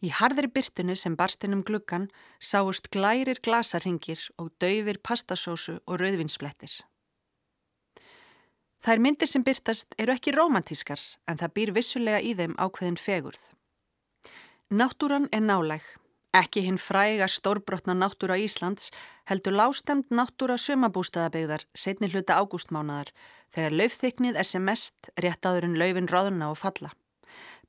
[0.00, 2.08] Í harðri byrtunni sem barstinnum gluggan
[2.40, 6.72] sáust glærir glasarhingir og dauðir pastasósu og rauðvinsblettir.
[8.80, 13.42] Þær myndir sem byrtast eru ekki romantískar en það býr vissulega í þeim ákveðin fegurð.
[14.72, 15.84] Náttúran er náleg.
[16.32, 18.92] Ekki hinn fræga stórbrotna náttúra Íslands
[19.28, 23.10] heldur lástemt náttúra sömabústaðabegðar setni hluta ágústmánaðar
[23.52, 26.94] þegar laufþyknið er sem mest rétt áður en laufin ráðuna og falla.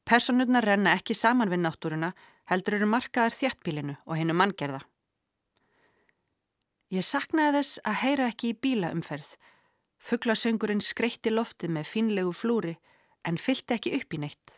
[0.07, 2.13] Personurna renna ekki saman við náttúruna
[2.51, 4.81] heldur eru markaðar þjættbílinu og hennu manngerða.
[6.91, 9.29] Ég saknaði þess að heyra ekki í bílaumferð.
[10.01, 12.73] Fugglasöngurinn skreitti loftið með finlegu flúri
[13.27, 14.57] en fylgti ekki upp í neitt.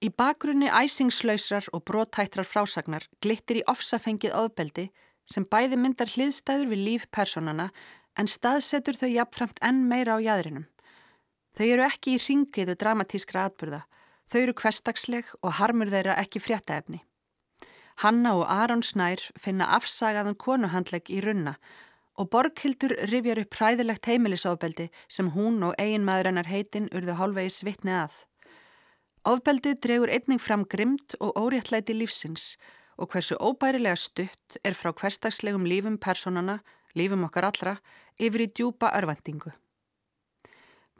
[0.00, 4.86] Í bakgrunni æsingslausrar og brótættrar frásagnar glittir í ofsafengið ofbeldi
[5.28, 7.68] sem bæði myndar hliðstæður við líf personana
[8.16, 10.64] en staðsetur þau jafnframt enn meira á jæðrinum.
[11.58, 13.84] Þau eru ekki í ringiðu dramatískra atburða,
[14.30, 17.02] þau eru kvestagsleg og harmur þeirra ekki fréttaefni.
[18.00, 21.58] Hanna og Aron Snær finna afsagaðan konuhandleg í runna
[22.20, 27.94] og Borghildur rifjar upp præðilegt heimilisofbeldi sem hún og eiginmaður hennar heitin urðu hálfvegi svitni
[27.96, 28.12] að.
[29.28, 32.54] Ofbeldið dregur einning fram grimmt og óréttlæti lífsins
[33.00, 36.60] og hversu óbærilega stutt er frá hverstagslegum lífum personana,
[36.96, 37.74] lífum okkar allra,
[38.20, 39.52] yfir í djúpa örvendingu.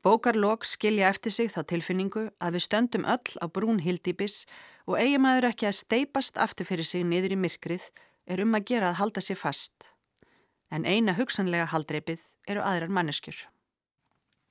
[0.02, 4.46] Bókarlokk skilja eftir sig þá tilfinningu að við stöndum öll á brún hildýpis
[4.88, 7.84] og eigumæður ekki að steipast aftur fyrir sig niður í myrkrið
[8.24, 9.74] er um að gera að halda sér fast.
[10.72, 13.36] En eina hugsanlega haldreipið eru aðrar manneskjur.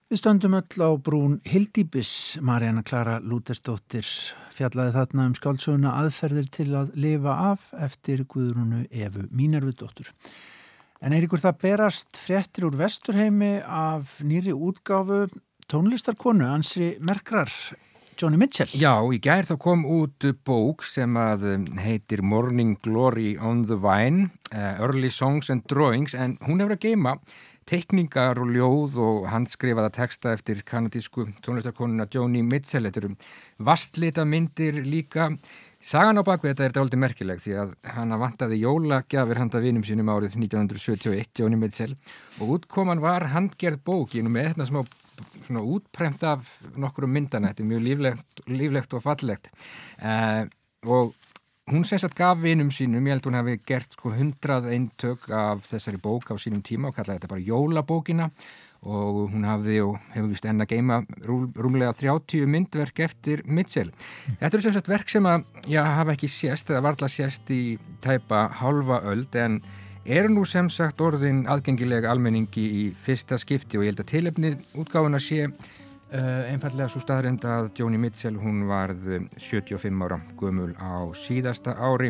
[0.09, 4.05] Við stöndum öll á brún Hildýbis, Marjana Klara Lútersdóttir
[4.53, 10.09] fjallaði þarna um skálsöguna aðferðir til að lifa af eftir Guðrúnu Efu Mínarvudóttur.
[10.99, 15.29] En ykkur það berast fréttir úr Vesturheimi af nýri útgáfu
[15.71, 17.47] tónlistarkonu, ansri Merkrar,
[18.19, 18.67] Johnny Mitchell?
[18.75, 21.45] Já, í gær þá kom út bók sem að
[21.79, 26.83] heitir Morning Glory on the Vine, uh, Early Songs and Drawings, en hún hefur að
[26.89, 27.15] geima
[27.69, 32.89] teikningar og ljóð og handskrifaða texta eftir kanadísku tónlistarkonuna Joni Mitchell.
[32.89, 33.13] Þetta eru
[33.69, 35.29] vastlita myndir líka.
[35.80, 40.10] Sagan á bakvið þetta er aldrei merkileg því að hann vantaði jólagjafir handa vinum sínum
[40.12, 41.94] árið 1971, Joni Mitchell
[42.44, 44.82] og útkoman var handgerð bókinu með þetta smá
[45.46, 47.54] svona útprempt af nokkru myndana.
[47.54, 49.48] Þetta er mjög líflegt, líflegt og fallegt
[50.04, 50.44] uh,
[50.84, 51.15] og
[51.72, 56.02] hún að gaf vinum sínum, ég held hún hefði gert sko hundrað eintök af þessari
[56.02, 58.30] bók á sínum tíma og kallaði þetta bara jólabókina
[58.80, 63.92] og hún hafði og hefur vist enn að geima rúm, rúmlega 30 myndverk eftir Mitchell.
[64.39, 67.78] Þetta eru sem sagt verk sem að ég hafa ekki sést eða varðla sést í
[68.04, 69.60] tæpa halva öld en
[70.06, 74.80] eru nú sem sagt orðin aðgengilega almenningi í fyrsta skipti og ég held að tilefnið
[74.80, 75.50] útgáfuna sé
[76.10, 79.04] Uh, einfallega svo staðrind að Joni Mitchell hún varð
[79.38, 82.10] 75 ára gömul á síðasta ári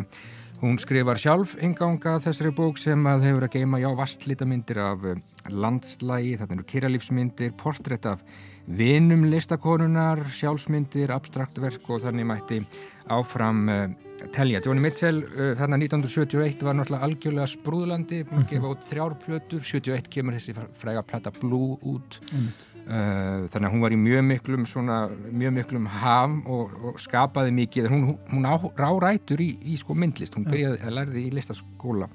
[0.60, 5.06] hún skrifar sjálf inganga þessari bók sem að hefur að geima já vastlítamindir af
[5.48, 8.20] landslægi þetta eru kyrralífsmyndir, portrétt af
[8.68, 12.60] vinum listakonunar sjálfsmyndir, abstraktverk og þannig mætti
[13.08, 14.60] áfram uh, telja.
[14.64, 20.36] Joni Mitchell uh, þarna 1971 var náttúrulega algjörlega sprúðlandi, hún gefa út þrjárplötur 71 kemur
[20.36, 22.20] þessi fræga plata Blue út.
[22.32, 22.50] Mm.
[22.90, 24.96] Uh, þannig að hún var í mjög miklum svona,
[25.30, 30.34] mjög miklum ham og, og skapaði mikið, hún, hún á, rárætur í, í sko myndlist,
[30.34, 32.08] hún byrjaði að lærði í listaskóla.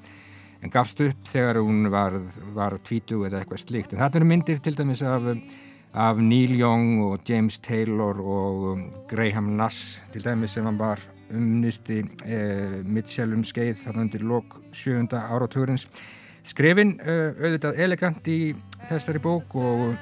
[0.66, 2.18] En gafst upp þegar hún var,
[2.58, 5.30] var tvítu eða eitthvað slikt, en þetta eru myndir til dæmis af,
[5.94, 11.00] af Neil Young og James Taylor og um, Graham Nass til dæmis sem hann var
[11.34, 15.88] umnisti eh, Mitchell um skeið þarna undir lok sjönda áratugurins
[16.46, 18.40] skrifin uh, auðvitað elegant í
[18.90, 19.96] þessari bók og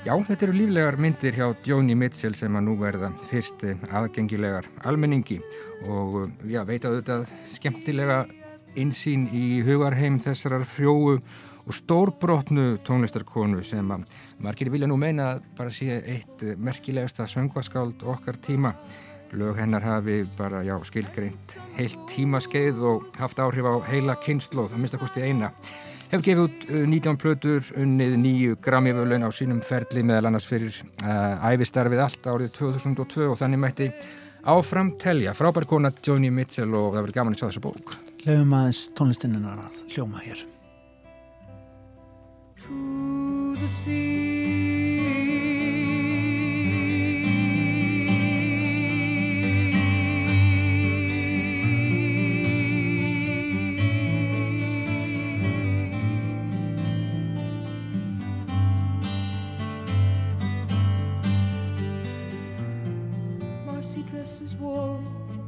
[0.00, 5.36] Já, þetta eru líflegar myndir hjá Jóni Mitchell sem að nú verða fyrst aðgengilegar almenningi
[5.84, 7.18] og já, veit að þetta
[7.52, 8.22] skemmtilega
[8.80, 14.08] insýn í hugarheim þessarar frjóu og stórbrotnu tónlistarkonu sem að
[14.40, 18.72] margir vilja nú meina bara sé eitt merkilegasta söngvaskáld okkar tíma.
[19.32, 24.82] Lög hennar hafi bara, já, skilgreint heilt tímaskeið og haft áhrif á heila kynnslóð, að
[24.82, 25.52] mista kosti eina.
[26.10, 30.74] Hefur gefið út 19 uh, plötur unnið nýju Grammy-völuin á sínum ferli meðal annars fyrir
[31.04, 33.90] uh, æfistarfið allt árið 2002 og þannig mætti
[34.50, 35.36] áfram telja.
[35.38, 37.94] Frábær kona Joni Mitchell og það verður gaman að sjá þessu bók.
[38.24, 40.42] Leifum aðeins tónlistinnar að hljóma hér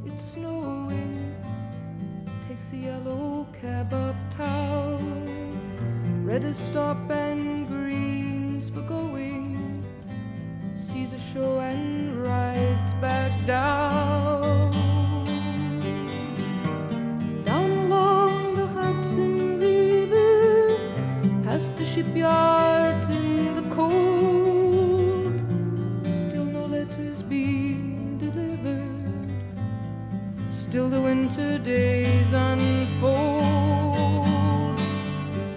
[0.05, 1.35] it's snowing.
[2.49, 5.29] Takes a yellow cab uptown.
[6.25, 9.85] Red is stop and green's for going.
[10.77, 14.12] Sees a show and rides back down.
[30.73, 33.45] Still the winter days unfold.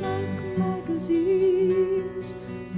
[0.02, 2.36] Like magazines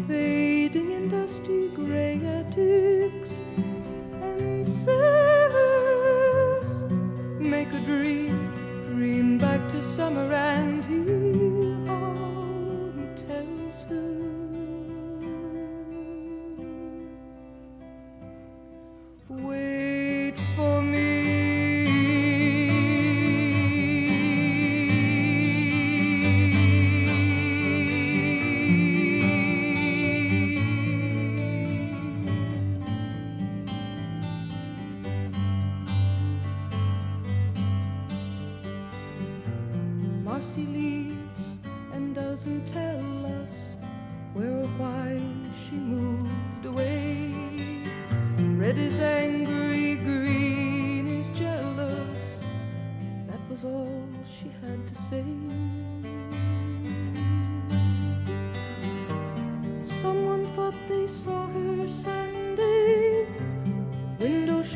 [0.08, 3.42] fading in dusty gray attics
[4.22, 5.64] and sailors
[7.40, 10.67] make a dream dream back to summer and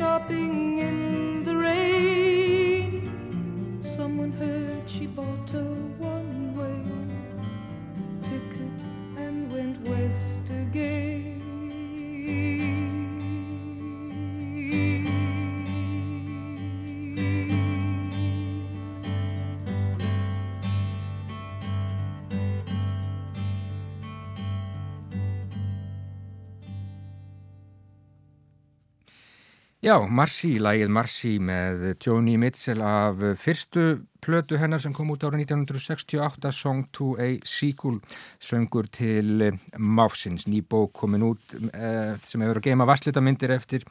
[0.02, 1.21] shopping in
[29.92, 33.82] Já, Marcy, lægið Marcy með Joni Mitchell af fyrstu
[34.24, 37.98] plötu hennar sem kom út ára 1968, Song to a Sequel,
[38.40, 43.84] söngur til eh, Máfsins, ný bók komin út eh, sem hefur að geima vasslitamindir eftir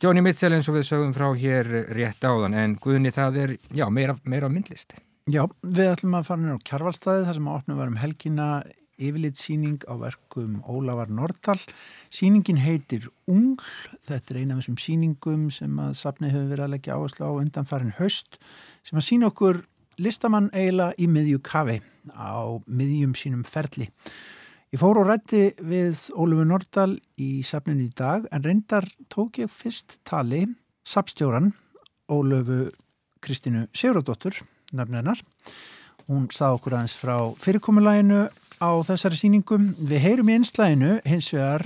[0.00, 3.90] Joni Mitchell eins og við sögum frá hér rétt áðan, en Guðni það er, já,
[3.92, 4.96] meira, meira myndlist.
[5.28, 8.48] Já, við ætlum að fara nýra á Kjarvalstaði þar sem að opna varum helgina
[8.98, 11.60] yfirleitt síning á verkum Ólafar Nordal.
[12.12, 13.64] Síningin heitir Ungl,
[14.08, 17.32] þetta er eina af þessum síningum sem að safni hefur verið að leggja áherslu á
[17.38, 18.38] undanfarin höst
[18.82, 19.62] sem að sína okkur
[20.02, 21.80] listamann eiginlega í miðju kafi
[22.12, 23.88] á miðjum sínum ferli.
[24.72, 29.52] Ég fór og rætti við Ólafur Nordal í safninu í dag en reyndar tók ég
[29.52, 30.46] fyrst tali
[30.88, 31.52] safstjóran
[32.08, 32.72] Ólafur
[33.22, 34.40] Kristínu Sigurðardóttur,
[34.74, 35.20] nafnennar.
[36.08, 38.24] Hún sá okkur aðeins frá fyrirkomulæginu
[38.62, 39.72] á þessari síningum.
[39.74, 41.64] Við heyrum í einslæginu hins vegar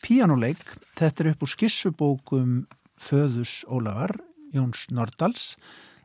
[0.00, 0.62] píjánuleik.
[0.96, 2.54] Þetta er upp úr skissubókum
[2.98, 4.16] Föðus Ólafar,
[4.56, 5.52] Jóns Nordals.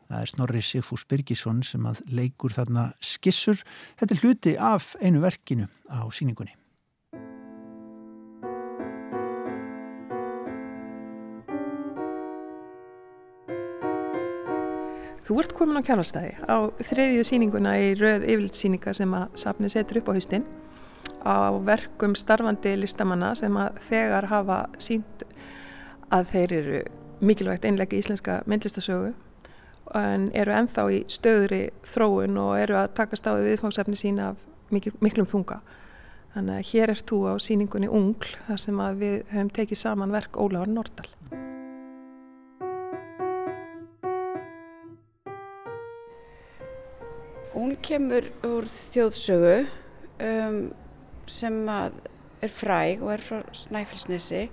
[0.10, 3.63] Það er Snorri Sigfús Birgisson sem að leikur þarna skissur.
[3.99, 6.53] Þetta er hluti af einu verkinu á síningunni.
[15.24, 20.02] Þú ert komin á kjálfstæði á þriðju síninguna í rauð yfirlitsíninga sem að safni setur
[20.02, 20.44] upp á haustin
[21.24, 25.24] á verkum starfandi listamanna sem að þegar hafa sínt
[26.12, 26.82] að þeir eru
[27.24, 29.14] mikilvægt einlegi íslenska myndlistasögu
[29.96, 34.44] en eru enþá í stöðri þróun og eru að takast á viðfóngsefni sína af
[34.76, 35.62] mikil, miklum þunga.
[36.34, 40.16] Þannig að hér ert þú á síningunni Ungl þar sem að við höfum tekið saman
[40.16, 41.08] verk Ólafar Nordal.
[47.84, 49.56] Kemur úr þjóðsögu
[50.23, 50.60] um,
[51.27, 54.46] sem er fræg og er frá Snæfellsnesi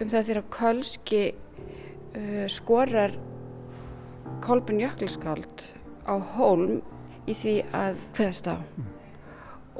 [0.00, 3.14] um það þegar Kölski uh, skorar
[4.42, 5.66] Kolbjörn Jökliskáld
[6.08, 6.80] á hólm
[7.28, 8.56] í því að hveðast á.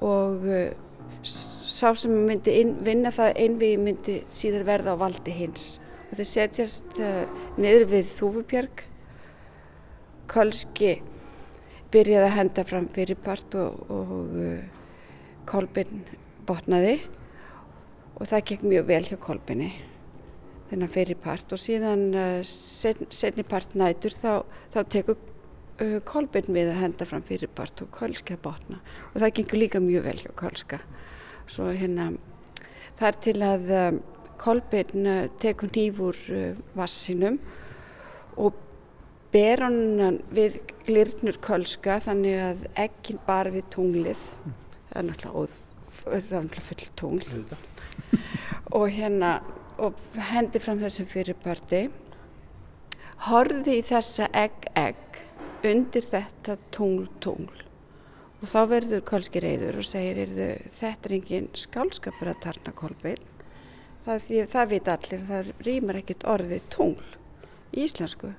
[0.03, 0.74] Og uh,
[1.22, 5.78] sá sem myndi inn, vinna það einvið myndi síðan verða á valdi hins.
[6.11, 7.24] Og þeir setjast uh,
[7.57, 8.84] niður við Þúfubjörg.
[10.30, 11.01] Kölski
[11.93, 14.62] byrjaði að henda fram fyrirpart og, og uh,
[15.49, 16.05] Kolbin
[16.49, 17.01] botnaði.
[18.18, 19.72] Og það gekk mjög vel hjá Kolbinni
[20.70, 26.72] þennan fyrirpart og síðan uh, set, setni part nætur þá, þá tekur uh, Kolbin við
[26.72, 28.80] að henda fram fyrirpart og Kölski að botna.
[29.12, 30.82] Og það gengur líka mjög vel hjá Kölska.
[31.51, 32.12] Svo hérna
[32.99, 33.72] það er til að
[34.43, 35.09] Kolbin
[35.43, 36.18] tekur nýfur
[36.74, 37.36] vassinum
[38.40, 38.57] og
[39.33, 44.28] ber hann við glirnur kölska þannig að ekkin bara við tunglið.
[44.91, 45.59] Það er náttúrulega, óð,
[46.03, 47.59] það er náttúrulega full tungl.
[48.76, 49.33] Og hérna
[49.83, 49.99] og
[50.30, 51.87] hendi fram þessum fyrirparti
[53.28, 55.20] horfði í þessa egg-egg
[55.68, 57.62] undir þetta tungl-tungl
[58.43, 63.22] og þá verður kölski reyður og segir þetta er engin skálskapur að tarna kolbein
[64.05, 67.12] það, það veit allir það rýmar ekkit orðið tungl
[67.72, 68.33] í íslensku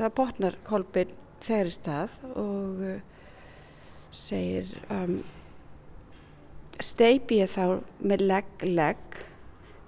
[0.00, 1.12] það botnar kolbein
[1.44, 3.00] þegar í stað og uh,
[4.12, 5.20] segir um,
[6.80, 9.20] steipi ég þá með legg-legg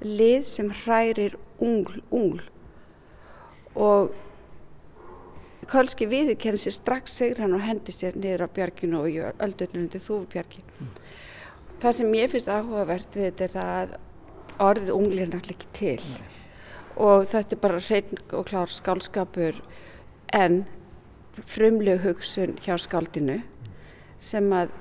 [0.03, 2.43] lið sem hrærir ungl-ungl
[3.79, 4.13] og
[5.73, 10.01] Kölski viðurkenn sér strax segir hann og hendi sér niður á björginu og öldurnum til
[10.03, 10.65] þúfubjörgi.
[10.83, 10.89] Mm.
[11.81, 13.95] Það sem ég finnst áhugavert við þetta er að
[14.67, 16.35] orðið ungli er náttúrulega ekki til mm.
[17.07, 19.63] og þetta er bara hrein og klár skálskapur
[20.33, 20.65] en
[21.47, 23.41] frumleg hugsun hjá skáldinu
[24.23, 24.73] sem að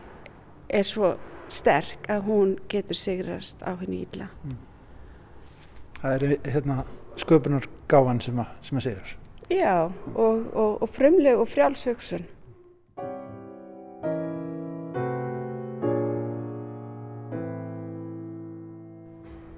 [0.71, 1.15] er svo
[1.51, 4.29] sterk að hún getur sigrast á henni íla.
[4.43, 4.59] Mm.
[6.01, 6.83] Það er hérna
[7.19, 9.17] sköpunar gáfan sem að, sem að sigur.
[9.51, 12.23] Já, og, og, og frumleg og frjálsöksun.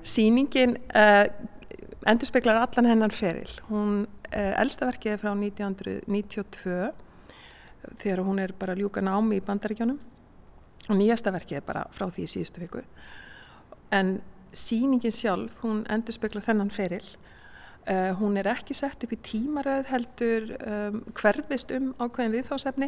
[0.04, 1.30] Sýningin uh,
[2.10, 3.54] endur speklar allan hennar feril.
[3.70, 6.91] Hún, elstaverkið er frá 1992
[8.01, 9.99] þegar hún er bara ljúka námi í bandaríkjónum
[10.89, 12.84] og nýjasta verkið er bara frá því í síðustu viku.
[13.93, 14.17] En
[14.53, 17.05] sýningin sjálf, hún endur speklar þennan feril.
[17.84, 22.88] Uh, hún er ekki sett upp í tímaröð heldur um, hverfist um ákveðin viðfásefni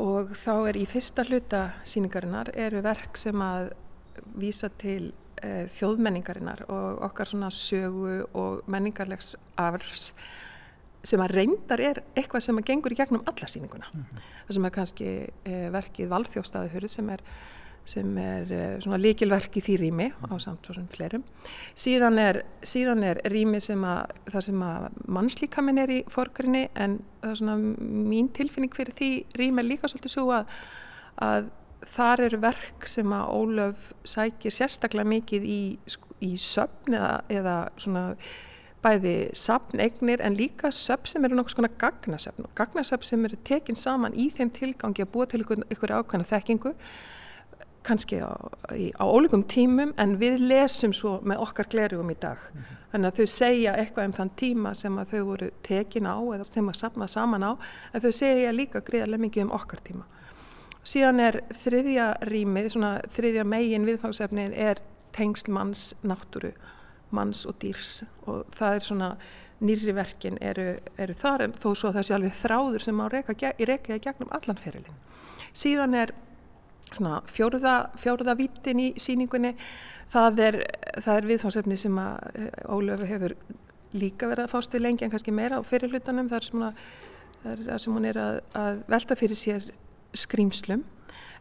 [0.00, 3.74] og þá er í fyrsta hluta síningarinnar eru verk sem að
[4.40, 5.10] vísa til
[5.44, 10.12] uh, þjóðmenningarinnar og okkar svona sögu og menningarlegs afrs
[11.02, 13.88] sem að reyndar er eitthvað sem að gengur í gegnum alla síninguna.
[13.92, 14.28] Mm -hmm.
[14.46, 15.08] Það sem er kannski
[15.46, 17.24] uh, verkið Valþjóstaðuhurð sem er
[17.90, 21.24] sem er eh, svona líkilverk í því rými á samt svo sem fleirum.
[21.78, 24.86] Síðan er, síðan er rými sem að, það sem að
[25.16, 27.56] mannslíkaminn er í forgrinni en það er svona
[28.10, 29.10] mín tilfinning fyrir því
[29.40, 30.54] rými er líka svolítið svo að,
[31.24, 31.50] að
[31.86, 35.60] þar eru verk sem að Ólöf sækir sérstaklega mikið í,
[36.20, 38.04] í söfn eða, eða svona
[38.80, 43.76] bæði sapneignir en líka söfn sem eru nokkuð svona gagnasöfn og gagnasöfn sem eru tekinn
[43.76, 46.74] saman í þeim tilgangi að búa til ykkur, ykkur ákvæmna þekkingu
[47.84, 52.36] kannski á, á ólíkum tímum en við lesum svo með okkar glerjum í dag.
[52.36, 52.76] Mm -hmm.
[52.92, 56.44] Þannig að þau segja eitthvað um þann tíma sem að þau voru tekin á eða
[56.44, 57.52] sem að sapna saman á
[57.92, 60.04] en þau segja líka greiðarlega mikið um okkar tíma.
[60.86, 64.80] Síðan er þriðja rýmið, svona þriðja megin viðfangsefnið er
[65.16, 66.54] tengsl manns náttúru,
[67.12, 68.00] manns og dýrs.
[68.24, 69.10] Og það er svona
[69.60, 73.36] nýri verkin eru, eru þar en þó svo það sé alveg þráður sem á reyka
[73.68, 75.00] reyka í gegnum allanferilin.
[75.52, 76.14] Síðan er
[76.90, 79.52] svona fjóruða, vítin í síningunni
[80.10, 80.58] það er,
[81.04, 83.36] er viðfánsefni sem að eh, Ólöfu hefur
[83.92, 88.18] líka verið að fást við lengi en kannski meira á fyrirlutanum þar sem hún er
[88.20, 89.70] að, að velta fyrir sér
[90.16, 90.84] skrýmslum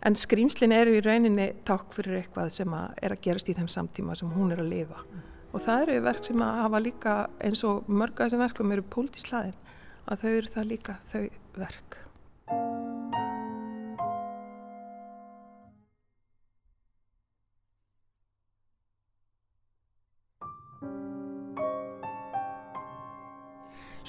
[0.05, 3.69] en skrýmslin eru í rauninni takk fyrir eitthvað sem að er að gerast í þeim
[3.71, 5.03] samtíma sem hún er að lifa.
[5.49, 8.85] Og það eru verk sem að hafa líka eins og mörg að þessum verkum eru
[8.95, 9.57] pólitíslaðin
[10.09, 11.23] að þau eru það líka þau
[11.57, 11.99] verk.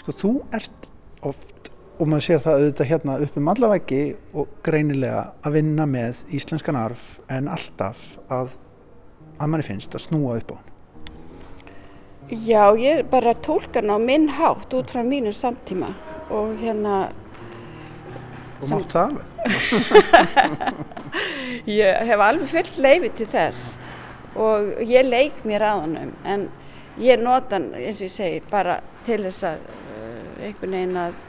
[0.00, 0.86] Sko þú ert
[1.28, 1.69] oft
[2.00, 4.00] og maður sér það auðvitað hérna upp um allaveggi
[4.40, 8.54] og greinilega að vinna með íslenskan arf en alltaf að,
[9.36, 10.68] að manni finnst að snúa upp á hann.
[12.30, 15.92] Já, ég er bara tólkan á minn hátt út frá mínu samtíma
[16.32, 17.10] og hérna...
[18.60, 18.80] Og sam...
[18.80, 19.24] mátt það alveg?
[21.80, 23.76] ég hef alveg fullt leiði til þess
[24.40, 26.48] og ég leik mér á hannum en
[27.00, 29.66] ég nota hann eins og ég segi bara til þess að
[30.40, 31.26] einhvern veginn að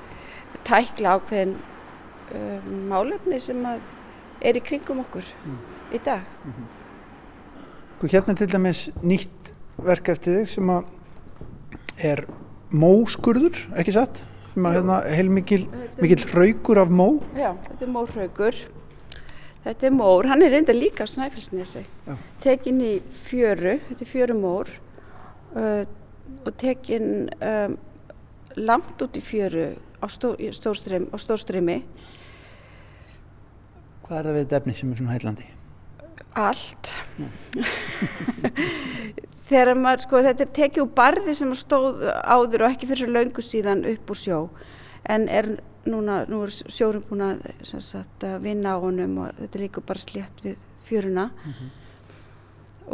[0.68, 3.64] tækla ákveðin uh, málefni sem
[4.41, 5.58] er í kringum okkur mm.
[5.95, 6.26] í dag.
[6.45, 6.78] Mm -hmm.
[8.12, 10.70] Hérna til dæmis nýtt verk eftir þig sem
[11.97, 12.26] er
[12.72, 14.24] móskurður, ekki satt?
[14.54, 15.68] Sem hérna, heil mikil,
[16.02, 17.22] mikil raugur af mó?
[17.38, 18.56] Já, þetta er móraugur.
[19.62, 21.84] Þetta er mór, hann er reynda líka á snæfellsnesi.
[22.41, 22.95] Tekinn í
[23.28, 24.72] fjöru, þetta er fjörumór
[25.56, 25.86] uh,
[26.41, 27.78] og tekinn um,
[28.58, 29.68] langt út í fjöru
[30.02, 31.78] á, stó, stórstrym, á stórstrimi.
[34.06, 35.47] Hvað er það við þetta efni sem er svona heilandi?
[36.41, 36.86] Allt.
[39.52, 43.16] þegar maður, sko, þetta er tekið úr barði sem stóð áður og ekki fyrir svo
[43.16, 44.39] löngu síðan upp úr sjó
[45.10, 45.49] en er
[45.89, 49.84] núna, nú er sjórum búin að, sagt, að vinna á honum og þetta er líka
[49.86, 51.70] bara slétt við fjöruna mm -hmm.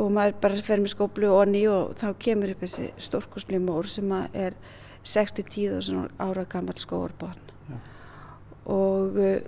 [0.02, 3.88] og maður bara fer með skóplu og onni og þá kemur upp þessi stórkosli mór
[3.88, 4.54] sem er
[5.08, 7.80] 60-10 ára gammal skóarbotn ja.
[8.74, 9.40] og uh,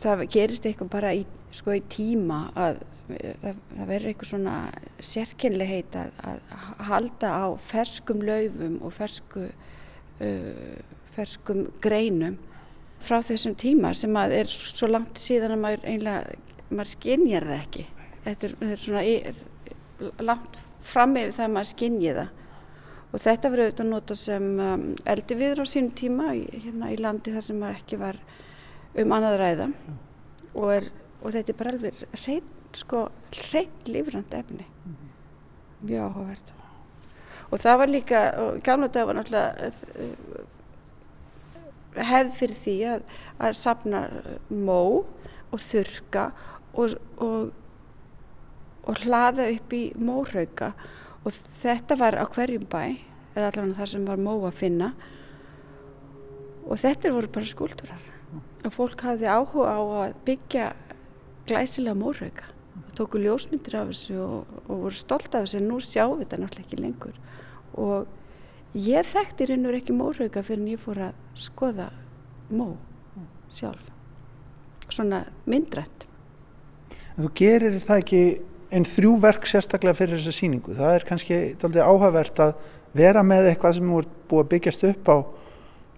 [0.00, 1.24] það gerist eitthvað bara í,
[1.56, 4.56] sko, í tíma að það verður eitthvað svona
[5.04, 10.78] sérkynleheit að, að halda á ferskum laufum og fersku, uh,
[11.14, 12.38] ferskum greinum
[13.06, 16.40] frá þessum tíma sem að er svo langt síðan að maður einlega,
[16.70, 17.84] maður skinnjar það ekki.
[18.24, 19.14] Þetta er, þetta er svona í,
[20.24, 22.34] langt fram yfir það að maður skinnji það
[23.12, 27.00] og þetta verður auðvitað nota sem um, eldi viður á sínum tíma í, hérna í
[27.00, 28.20] landi þar sem ekki var
[28.96, 29.70] um annað ræða.
[30.56, 30.90] Og, er,
[31.22, 34.66] og þetta er bara alveg reynd sko hreint lífrand efni.
[34.84, 35.06] Mm
[35.80, 36.52] mjög áhugavert.
[37.50, 40.16] Og það var líka, og gamla dag var náttúrulega eh,
[42.10, 43.04] hefð fyrir því að,
[43.38, 44.00] að sapna
[44.50, 45.06] mó
[45.52, 46.30] og þurka
[46.74, 47.52] og, og,
[48.84, 50.72] og hlaða upp í mórauka
[51.26, 52.82] og þetta var á hverjum bæ
[53.36, 54.92] eða allavega þar sem var mó að finna.
[56.66, 58.12] Og þetta voru bara skúldurar
[58.66, 60.70] og fólk hafði áhuga á að byggja
[61.46, 62.48] glæsilega mórauka
[62.96, 66.38] tóku ljósmyndir af þessu og, og voru stolt af þessu en nú sjáum við þetta
[66.42, 67.18] náttúrulega ekki lengur.
[67.76, 71.90] Og ég þekkti reynur ekki mórauka fyrir en ég fór að skoða
[72.48, 72.72] mó
[73.52, 73.92] sjálf.
[74.88, 76.06] Svona myndrætt
[77.16, 78.22] En þú gerir það ekki
[78.76, 82.54] einn þrjú verk sérstaklega fyrir þessa síningu það er kannski aldrei áhagvert að
[82.96, 85.16] vera með eitthvað sem ert búið að byggjast upp á,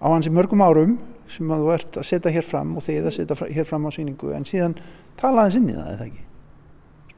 [0.05, 0.97] á hansi mörgum árum
[1.29, 4.33] sem þú ert að setja hér fram og þið að setja hér fram á síningu
[4.37, 4.79] en síðan
[5.19, 6.25] tala þess inn í það, eða ekki?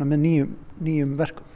[0.00, 1.48] með nýjum, nýjum verkum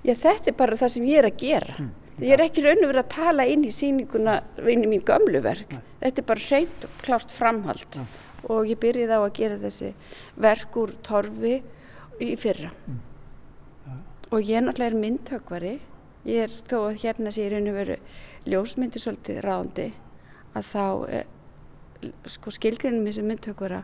[0.00, 1.90] Já þetta er bara það sem ég er að gera mm,
[2.24, 5.42] ég er ekki raun og verið að tala inn í síninguna inn í mín gömlu
[5.44, 5.82] verk Nei.
[6.00, 8.06] þetta er bara hreint og klárt framhald ja.
[8.48, 9.92] og ég byrjið á að gera þessi
[10.40, 11.60] verk úr torfi
[12.20, 12.98] í fyrra mm.
[13.86, 13.96] ja.
[14.30, 15.74] og ég er náttúrulega myndtökvari
[16.28, 18.16] ég er þó að hérna sé ég raun og verið
[18.50, 19.88] ljósmyndi svolítið ráðandi
[20.56, 20.84] að þá
[21.16, 21.26] eh,
[22.32, 23.82] sko skilgrinum þessi myndtökvara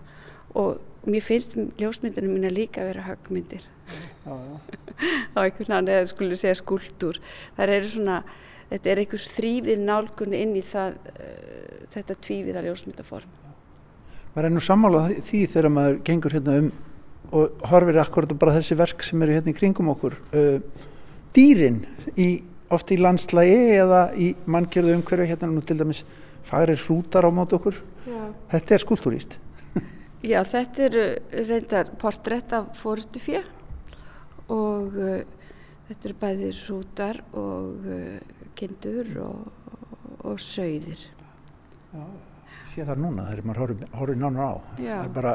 [0.57, 3.65] og mér finnst ljósmyndinu mín að líka vera högmyndir
[5.37, 7.21] á einhvern veginn eða skulle segja skúldur
[7.57, 8.21] það eru svona,
[8.73, 13.37] þetta er einhvers þrýfið nálgunni inn í það uh, þetta tvíviða ljósmyndaform
[14.35, 16.73] maður er nú sammálað því þegar maður gengur hérna um
[17.33, 20.61] og horfir akkurat bara þessi verk sem eru hérna í kringum okkur uh,
[21.37, 21.83] dýrin
[22.17, 26.05] í, oft í landslægi eða í manngjörðu umhverju hérna nú til dæmis
[26.47, 28.23] fagrir hrútar á mót okkur Já.
[28.55, 29.39] þetta er skúltúrist
[30.31, 31.07] Já, þetta eru
[31.51, 33.43] reyndar portrétt af fórstu fjö
[34.53, 35.21] og uh,
[35.89, 41.03] þetta eru bæðir hrútar og uh, kindur og, og, og sögðir.
[41.93, 42.05] Já,
[42.73, 44.55] sé það núna þegar maður horfið nána á.
[44.81, 44.95] Já.
[44.95, 45.35] Það er bara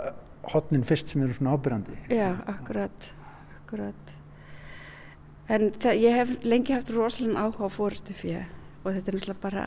[0.49, 1.97] hotnin fyrst sem eru svona ábyrgandi.
[2.09, 3.11] Já, akkurat,
[3.61, 4.15] akkurat.
[5.51, 8.41] En ég hef lengi haft rosalega áhuga á fórstu fjö
[8.81, 9.65] og þetta er náttúrulega bara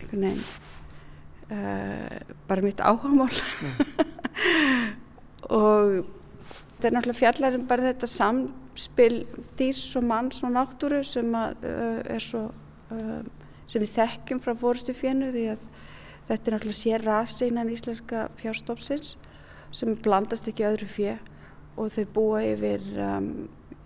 [0.00, 0.42] einhvern veginn
[1.50, 2.16] uh,
[2.48, 3.30] bara mitt áhugamál.
[5.60, 6.02] og
[6.80, 9.22] þetta er náttúrulega fjallarum bara þetta samspil
[9.58, 13.20] dýrs og manns og náttúru sem að, uh, er svo uh,
[13.70, 15.66] sem við þekkjum frá fórustu fjennu því að
[16.28, 19.16] þetta er náttúrulega sér rasi innan íslenska fjárstofsins
[19.72, 21.16] sem blandast ekki öðru fjö
[21.76, 23.28] og þau búa yfir um,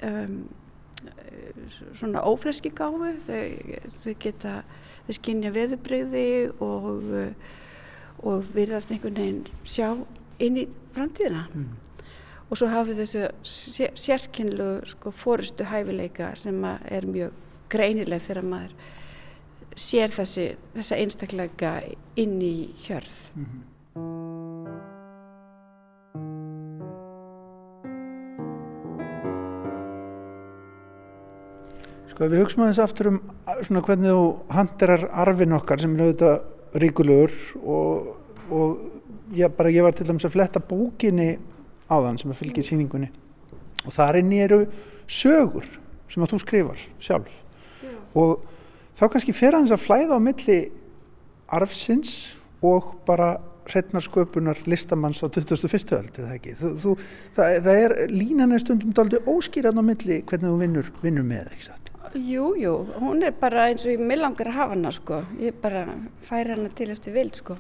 [0.03, 0.39] um,
[1.99, 3.43] svona ófreski gáfi þau,
[4.05, 4.55] þau geta
[5.05, 6.27] þau skinja veðubreyði
[6.65, 7.05] og
[8.25, 9.89] og virðast einhvern veginn sjá
[10.43, 10.65] inn í
[10.95, 11.67] framtíðina mm.
[12.49, 17.35] og svo hafið þessu sérkynlu sko, fórustu hæfileika sem er mjög
[17.73, 18.75] greinileg þegar maður
[19.75, 21.75] sér þessi, þessa einstaklega
[22.21, 22.57] inn í
[22.87, 23.63] hjörð mm -hmm.
[32.11, 33.21] Sko við hugsaum aðeins aftur um
[33.65, 38.11] svona hvernig þú handirar arfin okkar sem er auðvitað ríkulegur og,
[38.51, 41.37] og já, bara ég var til dæmis að fletta bókinni
[41.89, 43.11] á þann sem að fylgja síningunni
[43.85, 44.61] og þar inn eru
[45.07, 45.67] sögur
[46.11, 47.41] sem að þú skrifar sjálf
[47.85, 47.95] já.
[48.17, 48.45] og
[48.99, 50.61] þá kannski fer hans að flæða á milli
[51.55, 52.35] arfsins
[52.65, 53.37] og bara
[53.69, 55.95] hreitnarsköpunar listamanns á 2001.
[55.97, 56.97] öld er það ekki þú, þú,
[57.37, 61.55] það, það er línan er stundum daldi óskýran á milli hvernig þú vinnur, vinnur með
[61.55, 61.84] ekki satt
[62.15, 65.57] Jú, jú, hún er bara eins og ég mig langar að hafa hana sko, ég
[65.59, 65.81] bara
[66.23, 67.57] færi hana til eftir vild sko,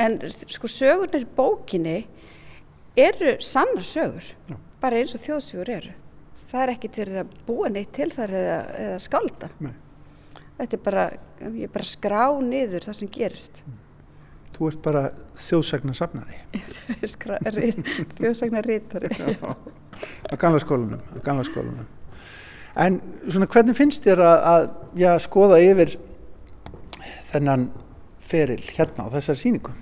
[0.00, 1.98] en sko sögurnar í bókinni
[2.96, 4.56] eru sanna sögur, Já.
[4.80, 5.92] bara eins og þjóðsögur eru.
[6.50, 9.50] það er ekkit fyrir að búa neitt til þar eða, eða skálda.
[9.62, 9.74] Nei.
[10.58, 11.04] Þetta er bara,
[11.44, 13.62] ég er bara skrá niður það sem gerist.
[14.56, 15.04] Þú ert bara
[15.38, 16.40] þjóðsagnasafnari.
[18.18, 19.12] Þjóðsagnar rítari.
[20.32, 21.86] á gamla skólanum, á gamla skólanum.
[22.76, 24.66] En svona hvernig finnst þér að, að
[25.00, 25.96] já, skoða yfir
[27.30, 27.70] þennan
[28.30, 29.74] feril hérna á þessar síningu?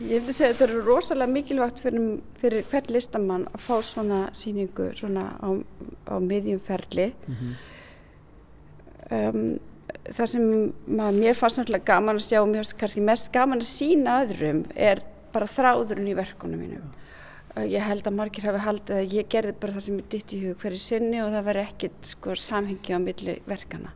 [0.00, 2.04] Ég segja að þetta eru rosalega mikilvægt fyrir,
[2.40, 5.48] fyrir hvern listamann að fá svona síningu svona á,
[6.08, 7.10] á miðjum ferli.
[7.26, 7.58] Mm -hmm.
[9.18, 9.58] um,
[10.08, 10.46] það sem
[10.86, 14.22] maður, mér fannst náttúrulega gaman að sjá og mér fannst kannski mest gaman að sína
[14.24, 15.02] öðrum er
[15.32, 16.88] bara þráðurinn í verkunum mínum.
[17.58, 20.40] Ég held að margir hafi haldið að ég gerði bara það sem ég ditt í
[20.44, 23.94] hug hverju sinni og það var ekkit sko samhengi á milli verkana.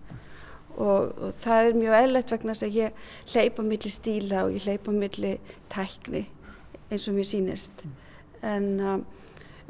[0.75, 4.65] Og, og það er mjög eðlert vegna þess að ég hleypa milli stíla og ég
[4.67, 5.31] hleypa milli
[5.71, 6.25] tækni
[6.91, 7.85] eins og mér sínist.
[8.43, 9.05] En, um,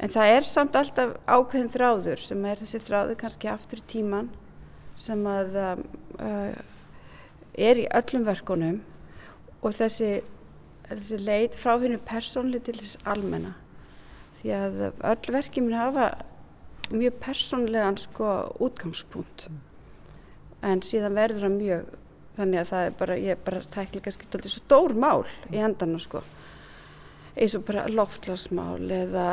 [0.01, 4.31] en það er samt alltaf ákveðin þráður sem er þessi þráður kannski aftur í tíman
[4.97, 5.83] sem að um,
[6.17, 6.57] uh,
[7.53, 8.81] er í öllum verkunum
[9.61, 10.09] og þessi,
[10.89, 13.53] þessi leit frá hennu persónli til þess almenna
[14.45, 16.09] því að öll verkið minn hafa
[16.93, 18.31] mjög persónlegan sko
[18.61, 19.47] útgangspunkt.
[20.61, 21.95] En síðan verður það mjög
[22.35, 26.01] þannig að það er bara, ég er bara tækli kannski svo stór mál í hendana
[26.03, 26.21] sko.
[27.35, 29.27] Eins og bara loftlagsmál eða,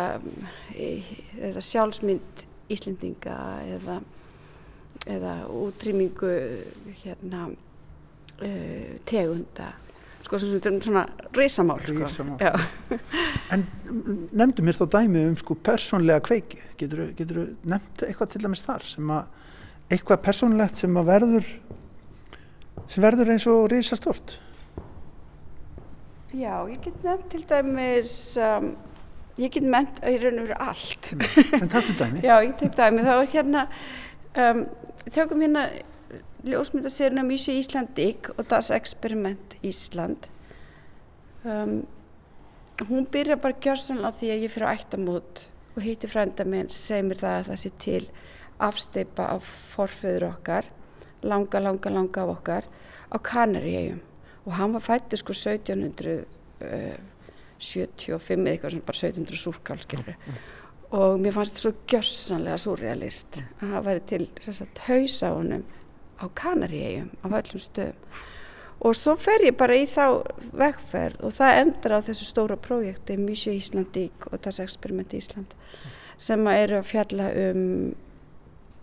[0.73, 3.37] eða sjálfsmynd Íslendinga
[3.77, 4.01] eða
[5.11, 6.31] eða útrýmingu
[7.03, 9.73] hérna uh, tegunda
[10.23, 11.05] sko svona
[11.37, 12.39] risamál Risamál.
[12.39, 12.99] Sko.
[13.53, 13.67] En
[14.33, 16.63] nefndu mér þá dæmi um sko persónlega kveiki.
[16.81, 21.53] Getur þú nefnt eitthvað til dæmis þar sem að eitthvað persónlegt sem að verður
[22.89, 24.39] sem verður eins og risastort
[26.33, 28.71] Já, ég get nefnt til dæmis um,
[29.37, 31.11] ég get nefnt að ég raun og veru allt.
[31.59, 32.23] En takk dæmi.
[32.29, 33.65] Já, ég tek dæmi, þá er hérna
[34.41, 34.63] um,
[35.13, 35.67] þjókum hérna
[36.43, 40.27] ljósmyndaserina Mísi Íslandik og Das Experiment Ísland.
[41.45, 41.87] Um,
[42.89, 45.45] hún byrja bara gjörsanlega því að ég fyrir á ættamót
[45.77, 48.05] og hitti frænda minn sem segir mér það að það sé til
[48.63, 50.65] afsteipa af forföður okkar
[51.23, 52.65] langa, langa, langa af okkar
[53.13, 54.01] á Kanaríum
[54.45, 56.27] og hann var fættið sko 1775
[58.43, 60.17] eða eitthvað sem bara 1700 súrkál skilur
[60.93, 65.65] og mér fannst þetta svo gjörsanlega surrealist að það væri til sagt, haus á honum
[66.23, 67.99] á Kanaríum af öllum stöðum.
[68.83, 70.27] Og svo fer ég bara í þá
[70.59, 75.55] vegferð og það endur á þessu stóra prójekti Mjössi Íslandík og Das Experiment Ísland
[76.19, 77.63] sem eru að fjalla um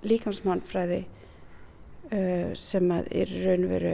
[0.07, 3.93] líkamsmannfræði uh, sem er raun og veru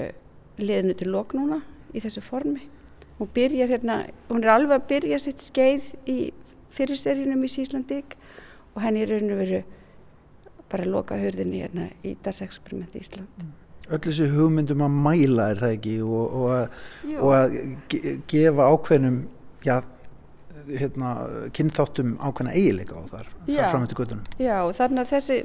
[0.62, 1.62] liðinu til lok núna
[1.96, 2.68] í þessu formi.
[3.18, 6.20] Hún byrjar hérna, hún er alveg að byrja sitt skeið í
[6.76, 8.18] fyrir seríunum í Íslandík
[8.76, 9.64] og henni er raun og veru
[10.76, 13.32] bara loka hörðinni hérna í Das Experiment Ísland.
[13.40, 13.54] Mm.
[13.86, 16.80] Öll þessi hugmyndum að mæla er það ekki og, og að,
[17.20, 17.60] og að
[17.92, 19.20] ge gefa ákveðnum
[19.66, 19.76] já,
[20.72, 21.12] hérna,
[21.54, 24.28] kynþáttum ákveðna eigileika á þar, þar fram eftir göttunum.
[24.42, 25.38] Já, þannig að þessi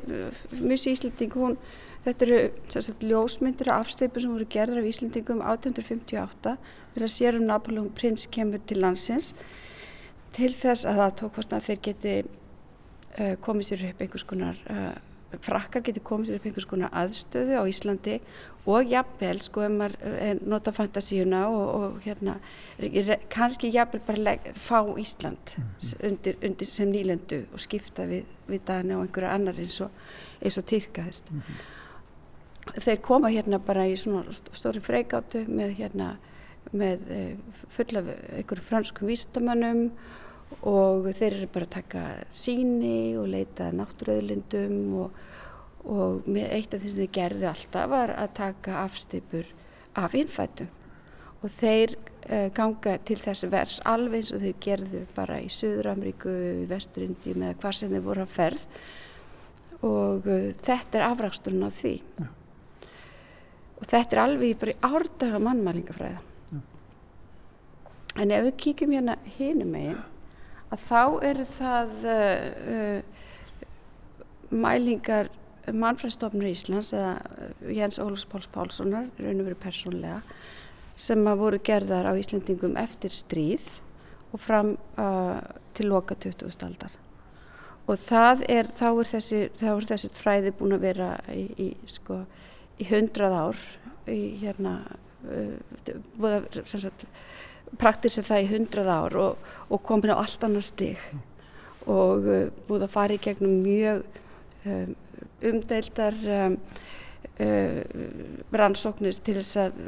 [0.62, 1.58] Musi Íslandík, hún,
[2.06, 2.40] þetta eru
[2.72, 6.56] sagt, ljósmyndir og afstöpu sem voru gerðar af Íslandingum 1858
[6.94, 9.34] til að sérum Napoleon prins kemur til landsins
[10.36, 14.60] til þess að það tók hvort að þeir geti uh, komið sér upp einhvers konar
[14.70, 14.92] uh,
[15.38, 18.16] frakkar geti komið sér upp einhvers konar aðstöðu á Íslandi
[18.68, 22.36] og jafnvel sko ef maður nota fantasíuna og, og hérna
[23.32, 26.06] kannski jafnvel bara leg, fá Ísland mm -hmm.
[26.08, 29.90] undir, undir sem nýlendu og skipta við, við dana og einhverja annar eins og,
[30.42, 32.80] eins og týrkaðist mm -hmm.
[32.80, 36.16] þeir koma hérna bara í svona stóri freikátu með hérna
[36.72, 37.36] með eh,
[37.70, 38.02] fulla
[38.36, 39.90] einhverju franskum vísendamannum
[40.60, 45.22] og þeir eru bara að taka síni og leita náttúröðlindum og,
[45.88, 49.48] og eitt af því sem þeir gerði alltaf var að taka afstipur
[49.98, 50.68] af innfættum
[51.40, 56.34] og þeir uh, ganga til þessi vers alveg eins og þeir gerðu bara í Suður-Ameríku,
[56.64, 58.66] í Vesturindjum eða hvað sem þeir voru að ferð
[59.80, 62.28] og uh, þetta er afraksturinn af því ja.
[63.80, 66.20] og þetta er alveg bara í árdaga mannmælingafræða
[66.52, 66.62] ja.
[68.20, 70.00] en ef við kíkjum hérna hinum meginn
[70.70, 73.02] að þá eru það uh,
[74.50, 75.30] mælingar
[75.70, 80.20] mannfræðstofnur Íslands eða uh, Jens Ólfs Páls Pálssonar, raun og veru persónlega,
[81.00, 83.68] sem að voru gerðar á Íslandingum eftir stríð
[84.30, 85.40] og fram uh,
[85.74, 86.50] til loka 20.
[86.66, 86.94] aldar.
[87.90, 92.22] Og það er, þá er þessi, þessi fræði búin að vera í, í, sko,
[92.78, 93.64] í hundrað ár,
[94.10, 94.76] í hérna,
[95.26, 95.56] uh,
[96.18, 97.08] búið að, sem sagt,
[97.78, 100.98] praktir sem það í hundrað ár og, og komin á allt annar stig
[101.88, 104.02] og uh, búið að fara í gegnum mjög
[104.66, 104.96] um,
[105.50, 106.56] umdeildar um,
[107.40, 107.78] uh,
[108.52, 109.80] rannsóknir til þess að,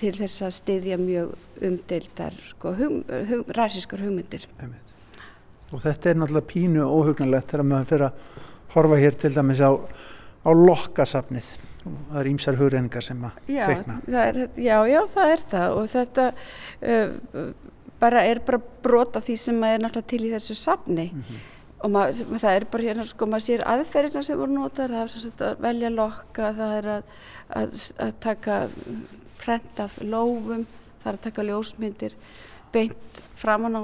[0.00, 4.46] til þess að styðja mjög umdeildar sko, hum, hum, ræsískar hugmyndir.
[5.68, 9.72] Og þetta er náttúrulega pínu óhugnalegt þegar maður fyrir að horfa hér til dæmis á,
[10.44, 11.48] á lokkasafnið.
[12.10, 13.38] Það er ímsar hugreiningar sem að
[14.24, 15.76] er, já, já, það er það.
[15.76, 17.44] Og þetta uh,
[17.98, 21.06] bara er bara brot af því sem er náttúrulega til í þessu safni.
[21.78, 25.44] Og mað, það er bara hérna, sko, maður sér aðferðina sem voru notar, það er
[25.46, 27.12] að velja lokka, það er að,
[27.60, 28.56] að, að taka
[29.38, 30.64] prent af lófum,
[31.02, 32.16] það er að taka ljósmyndir
[32.74, 33.82] beint framan á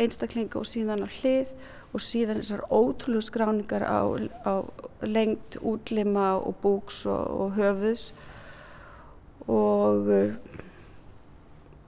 [0.00, 1.52] einstaklinga og síðan á hlið
[1.92, 4.00] og síðan þessar ótrúlega skráningar á,
[4.48, 4.54] á
[5.04, 8.12] lengt útlima og búks og, og höfuðs
[9.50, 10.08] og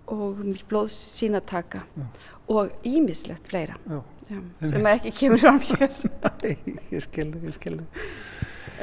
[0.06, 2.02] og blóð sína taka Já.
[2.48, 4.02] og ímislegt fleira Já.
[4.30, 5.90] Já, sem ekki kemur fram hér
[6.44, 6.54] Nei,
[6.92, 7.84] ég skilði, ég skilði.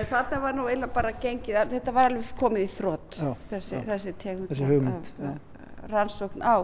[0.10, 3.82] Þetta var nú eiginlega bara gengið, þetta var alveg komið í þrótt, Já, þessi, já.
[3.90, 6.56] þessi tegund Þessi af- hugmynd, af, rannsókn á,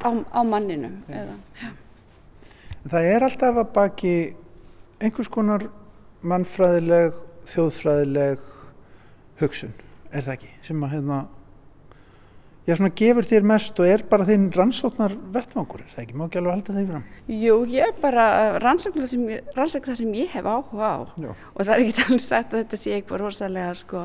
[0.00, 0.96] á, á manninum.
[1.12, 1.36] Eða,
[2.86, 4.10] En Það er alltaf að baki
[5.02, 5.64] einhvers konar
[6.26, 7.16] mannfræðileg,
[7.50, 8.44] þjóðfræðileg
[9.40, 9.72] hugsun,
[10.14, 10.50] er það ekki?
[10.68, 11.16] Sem að hérna,
[12.66, 16.16] já svona gefur þér mest og er bara þinn rannsóknar vettvangur, er það ekki?
[16.18, 17.04] Má ekki alveg halda þeir fram?
[17.42, 18.26] jú, ég bara
[18.62, 21.30] rannsókn það sem, ég- rannsókn það sem ég hef áhuga á Já.
[21.34, 24.04] og það er ekki alveg sagt að þetta sé eitthvað rosalega sko,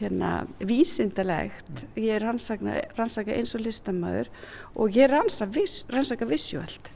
[0.00, 1.84] hérna, vísindalegt.
[1.96, 4.28] Ég er rannsaka, rannsaka eins og listamæður
[4.74, 6.90] og ég rannsaka, vis, rannsaka visuelt.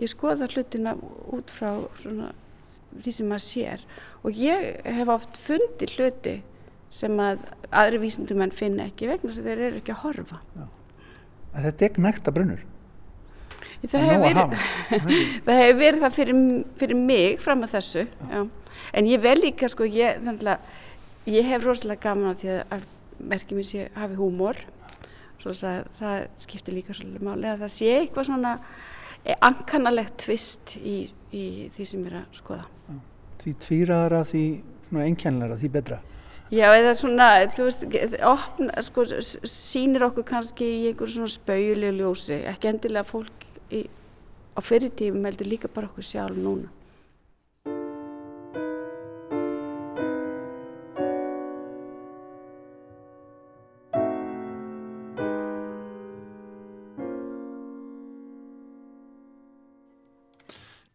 [0.00, 0.94] Ég skoða hlutina
[1.36, 2.30] út frá svona,
[3.04, 3.82] því sem maður sér
[4.24, 6.34] og ég hef oft fundið hluti
[6.90, 10.40] sem að aðri vísindumenn finna ekki vegna þess að þeir eru ekki að horfa.
[11.54, 12.64] Að þetta er nægta brunnur.
[13.80, 14.64] Það Það er hefur að verið,
[15.46, 16.40] það hefur verið það fyrir,
[16.80, 18.02] fyrir mig fram að þessu.
[18.32, 18.40] Já.
[18.96, 22.84] En ég vel líka, sko, ég, að ég hef rosalega gaman af því að- að
[23.30, 24.60] merkjum mér sé hafi húmor.
[25.40, 28.52] Svo að það skiptir líka svolítið máli að það sé eitthvað svona
[29.40, 31.44] ankannalegt tvist í, í
[31.76, 32.64] því sem ég er að skoða.
[33.40, 34.44] Því tvíraðara, því
[34.88, 35.98] svona einkennlara, því betra.
[36.50, 37.84] Já, eða svona, þú veist,
[38.26, 43.84] opna, sko, s- sýnir okkur kannski í einhverju svona spauðulegu ljósi, ekki endilega fólk í,
[44.56, 46.66] á fyrirtífum heldur líka bara okkur sjálf núna.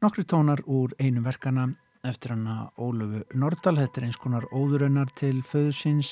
[0.05, 1.63] Nokkri tónar úr einu verkana
[2.05, 3.79] eftir hana Ólöfu Nordal.
[3.79, 6.11] Þetta er eins konar óðurinnar til föðusins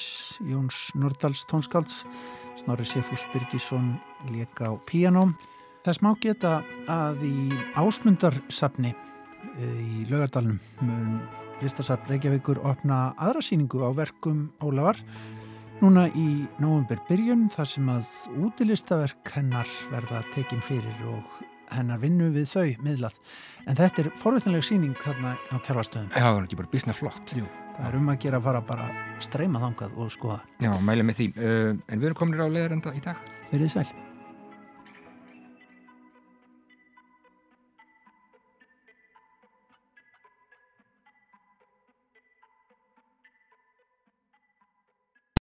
[0.49, 1.99] Jóns Nordals tónskálds.
[2.57, 3.91] Snorri Sefús Birgisson
[4.31, 5.35] leka á píanóm.
[5.85, 7.35] Þess má geta að í
[7.77, 8.95] ásmundarsafni
[9.61, 11.21] í laugardalnum mun
[11.61, 15.05] listasafn Reykjavíkur opna aðra síningu á verkum Ólafar
[15.85, 21.43] núna í nóvember byrjun þar sem að útilistaverk hennar verða tekin fyrir og
[21.77, 23.19] hennar vinnu við þau miðlað.
[23.67, 26.09] En þetta er forvitnileg síning þarna á kjærfastöðum.
[26.11, 27.35] Já, það er ekki bara bísna flott.
[27.37, 28.89] Jú, það er um að gera að fara bara
[29.23, 30.41] streyma þangað og skoða.
[30.63, 31.29] Já, mæla með því.
[31.37, 33.23] Uh, en við erum komin á leðarenda í dag.
[33.53, 33.87] Verið sæl.